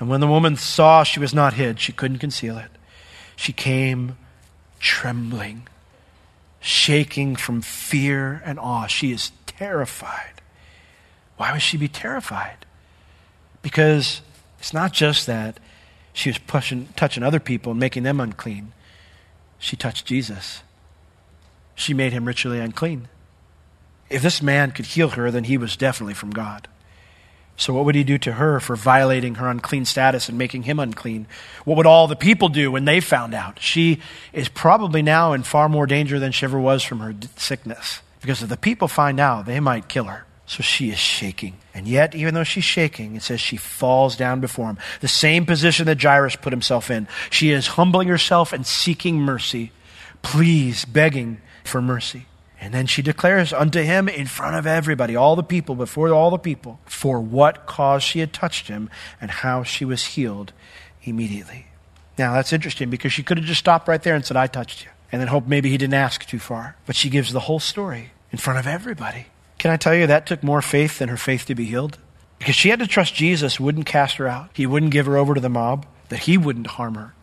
And 0.00 0.08
when 0.08 0.20
the 0.20 0.26
woman 0.26 0.56
saw 0.56 1.02
she 1.02 1.20
was 1.20 1.34
not 1.34 1.54
hid, 1.54 1.80
she 1.80 1.92
couldn't 1.92 2.18
conceal 2.18 2.56
it. 2.58 2.70
She 3.36 3.52
came 3.52 4.16
trembling, 4.78 5.66
shaking 6.60 7.36
from 7.36 7.62
fear 7.62 8.42
and 8.44 8.58
awe. 8.58 8.86
She 8.86 9.12
is 9.12 9.32
terrified. 9.46 10.40
Why 11.36 11.52
would 11.52 11.62
she 11.62 11.76
be 11.76 11.88
terrified? 11.88 12.66
Because 13.62 14.22
it's 14.58 14.72
not 14.72 14.92
just 14.92 15.26
that 15.26 15.58
she 16.12 16.30
was 16.30 16.38
pushing, 16.38 16.88
touching 16.96 17.22
other 17.22 17.40
people 17.40 17.72
and 17.72 17.80
making 17.80 18.02
them 18.02 18.20
unclean. 18.20 18.72
She 19.58 19.76
touched 19.76 20.06
Jesus. 20.06 20.62
She 21.74 21.94
made 21.94 22.12
him 22.12 22.24
ritually 22.24 22.60
unclean. 22.60 23.08
If 24.10 24.22
this 24.22 24.42
man 24.42 24.70
could 24.72 24.86
heal 24.86 25.10
her, 25.10 25.30
then 25.30 25.44
he 25.44 25.58
was 25.58 25.76
definitely 25.76 26.14
from 26.14 26.30
God. 26.30 26.66
So, 27.58 27.74
what 27.74 27.84
would 27.86 27.96
he 27.96 28.04
do 28.04 28.18
to 28.18 28.34
her 28.34 28.60
for 28.60 28.76
violating 28.76 29.34
her 29.34 29.48
unclean 29.48 29.84
status 29.84 30.28
and 30.28 30.38
making 30.38 30.62
him 30.62 30.78
unclean? 30.78 31.26
What 31.64 31.76
would 31.76 31.86
all 31.86 32.06
the 32.06 32.14
people 32.14 32.48
do 32.48 32.70
when 32.70 32.84
they 32.84 33.00
found 33.00 33.34
out? 33.34 33.60
She 33.60 34.00
is 34.32 34.48
probably 34.48 35.02
now 35.02 35.32
in 35.32 35.42
far 35.42 35.68
more 35.68 35.84
danger 35.84 36.20
than 36.20 36.30
she 36.30 36.46
ever 36.46 36.58
was 36.58 36.84
from 36.84 37.00
her 37.00 37.16
sickness. 37.34 38.00
Because 38.20 38.44
if 38.44 38.48
the 38.48 38.56
people 38.56 38.86
find 38.86 39.18
out, 39.18 39.44
they 39.46 39.58
might 39.58 39.88
kill 39.88 40.04
her. 40.04 40.24
So 40.46 40.62
she 40.62 40.90
is 40.90 40.98
shaking. 40.98 41.56
And 41.74 41.88
yet, 41.88 42.14
even 42.14 42.32
though 42.32 42.44
she's 42.44 42.62
shaking, 42.62 43.16
it 43.16 43.22
says 43.22 43.40
she 43.40 43.56
falls 43.56 44.16
down 44.16 44.40
before 44.40 44.68
him. 44.68 44.78
The 45.00 45.08
same 45.08 45.44
position 45.44 45.86
that 45.86 46.00
Jairus 46.00 46.36
put 46.36 46.52
himself 46.52 46.92
in. 46.92 47.08
She 47.28 47.50
is 47.50 47.66
humbling 47.66 48.06
herself 48.06 48.52
and 48.52 48.64
seeking 48.64 49.16
mercy, 49.16 49.72
please, 50.22 50.84
begging 50.84 51.40
for 51.64 51.82
mercy. 51.82 52.27
And 52.60 52.74
then 52.74 52.86
she 52.86 53.02
declares 53.02 53.52
unto 53.52 53.80
him 53.80 54.08
in 54.08 54.26
front 54.26 54.56
of 54.56 54.66
everybody, 54.66 55.14
all 55.14 55.36
the 55.36 55.44
people, 55.44 55.74
before 55.74 56.12
all 56.12 56.30
the 56.30 56.38
people, 56.38 56.80
for 56.84 57.20
what 57.20 57.66
cause 57.66 58.02
she 58.02 58.18
had 58.18 58.32
touched 58.32 58.68
him 58.68 58.90
and 59.20 59.30
how 59.30 59.62
she 59.62 59.84
was 59.84 60.04
healed 60.04 60.52
immediately. 61.02 61.66
Now, 62.18 62.34
that's 62.34 62.52
interesting 62.52 62.90
because 62.90 63.12
she 63.12 63.22
could 63.22 63.38
have 63.38 63.46
just 63.46 63.60
stopped 63.60 63.86
right 63.86 64.02
there 64.02 64.16
and 64.16 64.26
said, 64.26 64.36
I 64.36 64.48
touched 64.48 64.84
you, 64.84 64.90
and 65.12 65.20
then 65.20 65.28
hoped 65.28 65.46
maybe 65.46 65.70
he 65.70 65.78
didn't 65.78 65.94
ask 65.94 66.26
too 66.26 66.40
far. 66.40 66.76
But 66.84 66.96
she 66.96 67.10
gives 67.10 67.32
the 67.32 67.40
whole 67.40 67.60
story 67.60 68.10
in 68.32 68.38
front 68.38 68.58
of 68.58 68.66
everybody. 68.66 69.26
Can 69.58 69.70
I 69.70 69.76
tell 69.76 69.94
you 69.94 70.08
that 70.08 70.26
took 70.26 70.42
more 70.42 70.62
faith 70.62 70.98
than 70.98 71.08
her 71.08 71.16
faith 71.16 71.46
to 71.46 71.54
be 71.54 71.66
healed? 71.66 71.98
Because 72.40 72.56
she 72.56 72.70
had 72.70 72.80
to 72.80 72.86
trust 72.86 73.14
Jesus 73.14 73.60
wouldn't 73.60 73.86
cast 73.86 74.16
her 74.16 74.26
out, 74.26 74.50
he 74.52 74.66
wouldn't 74.66 74.92
give 74.92 75.06
her 75.06 75.16
over 75.16 75.34
to 75.34 75.40
the 75.40 75.48
mob, 75.48 75.86
that 76.08 76.20
he 76.20 76.36
wouldn't 76.36 76.68
harm 76.68 76.96
her. 76.96 77.14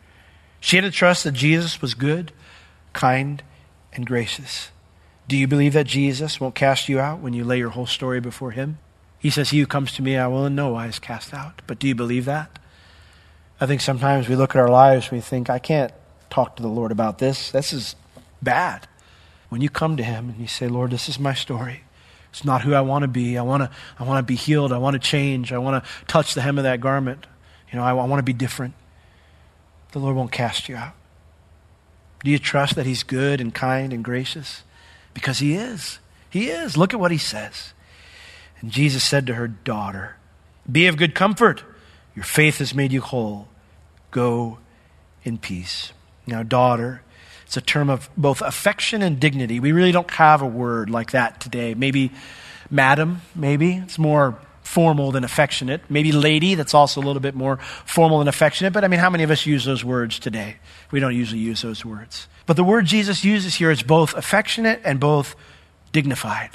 She 0.60 0.76
had 0.76 0.84
to 0.84 0.90
trust 0.90 1.24
that 1.24 1.32
Jesus 1.32 1.82
was 1.82 1.94
good, 1.94 2.32
kind, 2.92 3.42
and 3.92 4.06
gracious. 4.06 4.70
Do 5.28 5.36
you 5.36 5.48
believe 5.48 5.72
that 5.72 5.86
Jesus 5.86 6.40
won't 6.40 6.54
cast 6.54 6.88
you 6.88 7.00
out 7.00 7.20
when 7.20 7.32
you 7.32 7.44
lay 7.44 7.58
your 7.58 7.70
whole 7.70 7.86
story 7.86 8.20
before 8.20 8.52
him? 8.52 8.78
He 9.18 9.30
says, 9.30 9.50
He 9.50 9.58
who 9.58 9.66
comes 9.66 9.92
to 9.92 10.02
me, 10.02 10.16
I 10.16 10.28
will 10.28 10.46
in 10.46 10.54
no 10.54 10.68
wise 10.68 10.98
cast 10.98 11.34
out. 11.34 11.62
But 11.66 11.78
do 11.78 11.88
you 11.88 11.94
believe 11.94 12.26
that? 12.26 12.58
I 13.60 13.66
think 13.66 13.80
sometimes 13.80 14.28
we 14.28 14.36
look 14.36 14.50
at 14.54 14.60
our 14.60 14.68
lives 14.68 15.06
and 15.06 15.12
we 15.12 15.20
think, 15.20 15.50
I 15.50 15.58
can't 15.58 15.92
talk 16.30 16.56
to 16.56 16.62
the 16.62 16.68
Lord 16.68 16.92
about 16.92 17.18
this. 17.18 17.50
This 17.50 17.72
is 17.72 17.96
bad. 18.42 18.86
When 19.48 19.60
you 19.60 19.70
come 19.70 19.96
to 19.96 20.02
Him 20.02 20.28
and 20.28 20.38
you 20.38 20.46
say, 20.46 20.68
Lord, 20.68 20.90
this 20.90 21.08
is 21.08 21.18
my 21.18 21.34
story. 21.34 21.82
It's 22.30 22.44
not 22.44 22.62
who 22.62 22.74
I 22.74 22.82
want 22.82 23.02
to 23.02 23.08
be. 23.08 23.38
I 23.38 23.42
want 23.42 23.62
to, 23.62 23.70
I 23.98 24.04
want 24.04 24.24
to 24.24 24.28
be 24.30 24.36
healed. 24.36 24.72
I 24.72 24.78
want 24.78 24.94
to 24.94 25.00
change. 25.00 25.52
I 25.52 25.58
want 25.58 25.82
to 25.82 25.90
touch 26.06 26.34
the 26.34 26.42
hem 26.42 26.58
of 26.58 26.64
that 26.64 26.80
garment. 26.80 27.26
You 27.72 27.78
know, 27.78 27.84
I, 27.84 27.90
I 27.90 28.04
want 28.04 28.18
to 28.18 28.24
be 28.24 28.34
different. 28.34 28.74
The 29.92 29.98
Lord 29.98 30.14
won't 30.14 30.32
cast 30.32 30.68
you 30.68 30.76
out. 30.76 30.92
Do 32.22 32.30
you 32.30 32.38
trust 32.38 32.74
that 32.76 32.84
He's 32.84 33.02
good 33.02 33.40
and 33.40 33.54
kind 33.54 33.92
and 33.92 34.04
gracious? 34.04 34.62
Because 35.16 35.38
he 35.38 35.54
is. 35.54 35.98
He 36.28 36.50
is. 36.50 36.76
Look 36.76 36.92
at 36.92 37.00
what 37.00 37.10
he 37.10 37.16
says. 37.16 37.72
And 38.60 38.70
Jesus 38.70 39.02
said 39.02 39.26
to 39.26 39.34
her, 39.34 39.48
Daughter, 39.48 40.16
be 40.70 40.86
of 40.88 40.98
good 40.98 41.14
comfort. 41.14 41.64
Your 42.14 42.26
faith 42.26 42.58
has 42.58 42.74
made 42.74 42.92
you 42.92 43.00
whole. 43.00 43.48
Go 44.10 44.58
in 45.24 45.38
peace. 45.38 45.94
Now, 46.26 46.42
daughter, 46.42 47.00
it's 47.46 47.56
a 47.56 47.62
term 47.62 47.88
of 47.88 48.10
both 48.14 48.42
affection 48.42 49.00
and 49.00 49.18
dignity. 49.18 49.58
We 49.58 49.72
really 49.72 49.90
don't 49.90 50.10
have 50.10 50.42
a 50.42 50.46
word 50.46 50.90
like 50.90 51.12
that 51.12 51.40
today. 51.40 51.72
Maybe 51.72 52.12
madam, 52.70 53.22
maybe. 53.34 53.76
It's 53.76 53.98
more 53.98 54.38
formal 54.66 55.12
than 55.12 55.22
affectionate. 55.22 55.80
Maybe 55.88 56.10
lady, 56.10 56.56
that's 56.56 56.74
also 56.74 57.00
a 57.00 57.04
little 57.04 57.20
bit 57.20 57.34
more 57.34 57.58
formal 57.84 58.18
than 58.18 58.28
affectionate. 58.28 58.72
But 58.72 58.84
I 58.84 58.88
mean, 58.88 58.98
how 58.98 59.08
many 59.08 59.22
of 59.22 59.30
us 59.30 59.46
use 59.46 59.64
those 59.64 59.84
words 59.84 60.18
today? 60.18 60.56
We 60.90 60.98
don't 60.98 61.14
usually 61.14 61.40
use 61.40 61.62
those 61.62 61.84
words. 61.84 62.26
But 62.46 62.56
the 62.56 62.64
word 62.64 62.84
Jesus 62.84 63.24
uses 63.24 63.54
here 63.54 63.70
is 63.70 63.82
both 63.82 64.12
affectionate 64.14 64.80
and 64.84 64.98
both 64.98 65.36
dignified. 65.92 66.50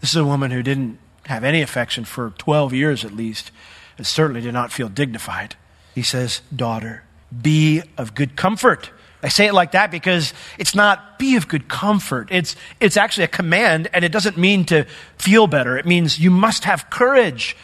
This 0.00 0.10
is 0.10 0.16
a 0.16 0.24
woman 0.24 0.50
who 0.50 0.62
didn't 0.62 0.98
have 1.24 1.42
any 1.42 1.62
affection 1.62 2.04
for 2.04 2.30
12 2.38 2.74
years 2.74 3.04
at 3.04 3.12
least, 3.12 3.50
and 3.96 4.06
certainly 4.06 4.42
did 4.42 4.52
not 4.52 4.70
feel 4.70 4.88
dignified. 4.88 5.56
He 5.94 6.02
says, 6.02 6.42
Daughter, 6.54 7.04
be 7.42 7.82
of 7.96 8.14
good 8.14 8.36
comfort. 8.36 8.90
I 9.22 9.28
say 9.28 9.46
it 9.46 9.54
like 9.54 9.72
that 9.72 9.90
because 9.90 10.32
it's 10.58 10.74
not 10.74 11.18
be 11.18 11.36
of 11.36 11.48
good 11.48 11.68
comfort. 11.68 12.28
It's, 12.30 12.54
it's 12.78 12.96
actually 12.96 13.24
a 13.24 13.28
command, 13.28 13.88
and 13.92 14.04
it 14.04 14.12
doesn't 14.12 14.36
mean 14.38 14.64
to 14.66 14.84
feel 15.16 15.46
better. 15.46 15.76
It 15.76 15.86
means 15.86 16.18
you 16.18 16.30
must 16.30 16.64
have 16.64 16.88
courage. 16.88 17.56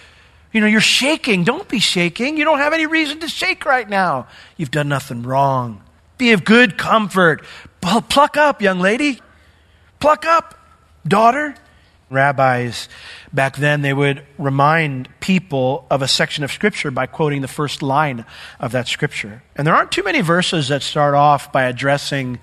You 0.53 0.61
know, 0.61 0.67
you're 0.67 0.81
shaking. 0.81 1.45
Don't 1.45 1.69
be 1.69 1.79
shaking. 1.79 2.37
You 2.37 2.45
don't 2.45 2.59
have 2.59 2.73
any 2.73 2.87
reason 2.87 3.21
to 3.21 3.29
shake 3.29 3.65
right 3.65 3.89
now. 3.89 4.27
You've 4.57 4.71
done 4.71 4.89
nothing 4.89 5.23
wrong. 5.23 5.83
Be 6.19 6.33
of 6.33 6.45
good 6.45 6.77
comfort. 6.79 7.45
Pluck 7.81 8.37
up, 8.37 8.63
young 8.63 8.81
lady. 8.81 9.21
Pluck 10.01 10.25
up, 10.25 10.59
daughter. 11.07 11.55
Rabbis 12.11 12.89
back 13.33 13.57
then, 13.57 13.83
they 13.83 13.93
would 13.93 14.25
remind 14.39 15.09
people 15.21 15.87
of 15.91 16.03
a 16.03 16.09
section 16.09 16.45
of 16.45 16.53
Scripture 16.53 16.91
by 16.91 17.07
quoting 17.07 17.43
the 17.43 17.49
first 17.49 17.83
line 17.83 18.25
of 18.61 18.73
that 18.73 18.89
Scripture. 18.89 19.43
And 19.57 19.67
there 19.67 19.75
aren't 19.75 19.93
too 19.93 20.03
many 20.03 20.21
verses 20.21 20.69
that 20.69 20.83
start 20.83 21.15
off 21.15 21.53
by 21.53 21.65
addressing 21.65 22.39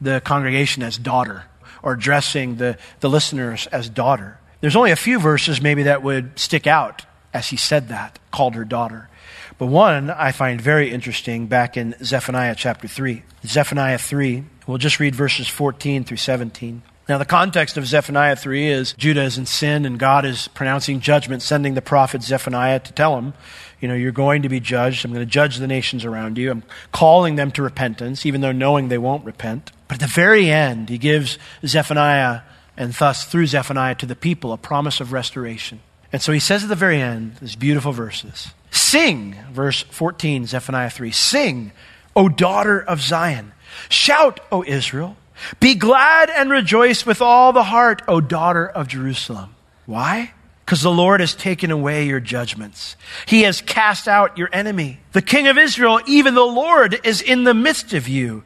the 0.00 0.20
congregation 0.20 0.82
as 0.82 0.98
daughter 0.98 1.44
or 1.82 1.92
addressing 1.92 2.56
the, 2.56 2.78
the 3.00 3.10
listeners 3.10 3.66
as 3.68 3.88
daughter. 3.88 4.38
There's 4.60 4.76
only 4.76 4.90
a 4.90 4.96
few 4.96 5.20
verses 5.20 5.60
maybe 5.60 5.84
that 5.84 6.02
would 6.02 6.38
stick 6.38 6.66
out 6.66 7.04
as 7.34 7.48
he 7.48 7.56
said 7.56 7.88
that, 7.88 8.18
called 8.30 8.54
her 8.54 8.64
daughter. 8.64 9.10
But 9.58 9.66
one 9.66 10.08
I 10.08 10.30
find 10.30 10.60
very 10.60 10.90
interesting 10.90 11.48
back 11.48 11.76
in 11.76 11.96
Zephaniah 12.02 12.54
chapter 12.54 12.86
3. 12.86 13.24
Zephaniah 13.44 13.98
3, 13.98 14.44
we'll 14.66 14.78
just 14.78 15.00
read 15.00 15.14
verses 15.14 15.48
14 15.48 16.04
through 16.04 16.16
17. 16.16 16.82
Now, 17.06 17.18
the 17.18 17.26
context 17.26 17.76
of 17.76 17.86
Zephaniah 17.86 18.34
3 18.34 18.66
is 18.66 18.94
Judah 18.94 19.24
is 19.24 19.36
in 19.36 19.44
sin 19.44 19.84
and 19.84 19.98
God 19.98 20.24
is 20.24 20.48
pronouncing 20.48 21.00
judgment, 21.00 21.42
sending 21.42 21.74
the 21.74 21.82
prophet 21.82 22.22
Zephaniah 22.22 22.80
to 22.80 22.92
tell 22.94 23.18
him, 23.18 23.34
you 23.78 23.88
know, 23.88 23.94
you're 23.94 24.12
going 24.12 24.42
to 24.42 24.48
be 24.48 24.60
judged. 24.60 25.04
I'm 25.04 25.12
going 25.12 25.26
to 25.26 25.30
judge 25.30 25.58
the 25.58 25.66
nations 25.66 26.06
around 26.06 26.38
you. 26.38 26.50
I'm 26.50 26.62
calling 26.92 27.36
them 27.36 27.50
to 27.52 27.62
repentance, 27.62 28.24
even 28.24 28.40
though 28.40 28.52
knowing 28.52 28.88
they 28.88 28.96
won't 28.96 29.26
repent. 29.26 29.70
But 29.86 29.96
at 29.96 30.00
the 30.00 30.14
very 30.14 30.50
end, 30.50 30.88
he 30.88 30.96
gives 30.96 31.38
Zephaniah, 31.66 32.40
and 32.78 32.94
thus 32.94 33.26
through 33.26 33.48
Zephaniah 33.48 33.96
to 33.96 34.06
the 34.06 34.16
people, 34.16 34.54
a 34.54 34.56
promise 34.56 35.00
of 35.00 35.12
restoration. 35.12 35.80
And 36.10 36.22
so 36.22 36.32
he 36.32 36.40
says 36.40 36.62
at 36.62 36.70
the 36.70 36.74
very 36.74 37.02
end, 37.02 37.36
these 37.42 37.56
beautiful 37.56 37.92
verses 37.92 38.52
Sing, 38.70 39.36
verse 39.52 39.82
14, 39.82 40.46
Zephaniah 40.46 40.88
3, 40.88 41.10
sing, 41.10 41.72
O 42.16 42.30
daughter 42.30 42.80
of 42.80 43.02
Zion. 43.02 43.52
Shout, 43.90 44.40
O 44.50 44.64
Israel. 44.64 45.16
Be 45.60 45.74
glad 45.74 46.30
and 46.30 46.50
rejoice 46.50 47.04
with 47.04 47.20
all 47.20 47.52
the 47.52 47.62
heart, 47.62 48.02
O 48.08 48.20
daughter 48.20 48.66
of 48.66 48.88
Jerusalem. 48.88 49.54
Why? 49.86 50.32
Because 50.64 50.82
the 50.82 50.90
Lord 50.90 51.20
has 51.20 51.34
taken 51.34 51.70
away 51.70 52.06
your 52.06 52.20
judgments. 52.20 52.96
He 53.26 53.42
has 53.42 53.60
cast 53.60 54.08
out 54.08 54.38
your 54.38 54.48
enemy. 54.52 55.00
The 55.12 55.22
King 55.22 55.46
of 55.48 55.58
Israel, 55.58 56.00
even 56.06 56.34
the 56.34 56.40
Lord, 56.40 56.98
is 57.04 57.20
in 57.20 57.44
the 57.44 57.54
midst 57.54 57.92
of 57.92 58.08
you. 58.08 58.44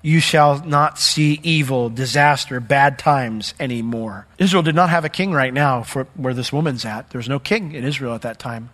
You 0.00 0.20
shall 0.20 0.64
not 0.64 0.98
see 0.98 1.40
evil, 1.42 1.90
disaster, 1.90 2.60
bad 2.60 2.98
times 2.98 3.52
anymore. 3.58 4.26
Israel 4.38 4.62
did 4.62 4.74
not 4.74 4.90
have 4.90 5.04
a 5.04 5.08
king 5.08 5.32
right 5.32 5.52
now 5.52 5.82
for 5.82 6.04
where 6.14 6.34
this 6.34 6.52
woman's 6.52 6.84
at. 6.84 7.10
There 7.10 7.18
was 7.18 7.28
no 7.28 7.38
king 7.38 7.72
in 7.72 7.84
Israel 7.84 8.14
at 8.14 8.22
that 8.22 8.38
time. 8.38 8.70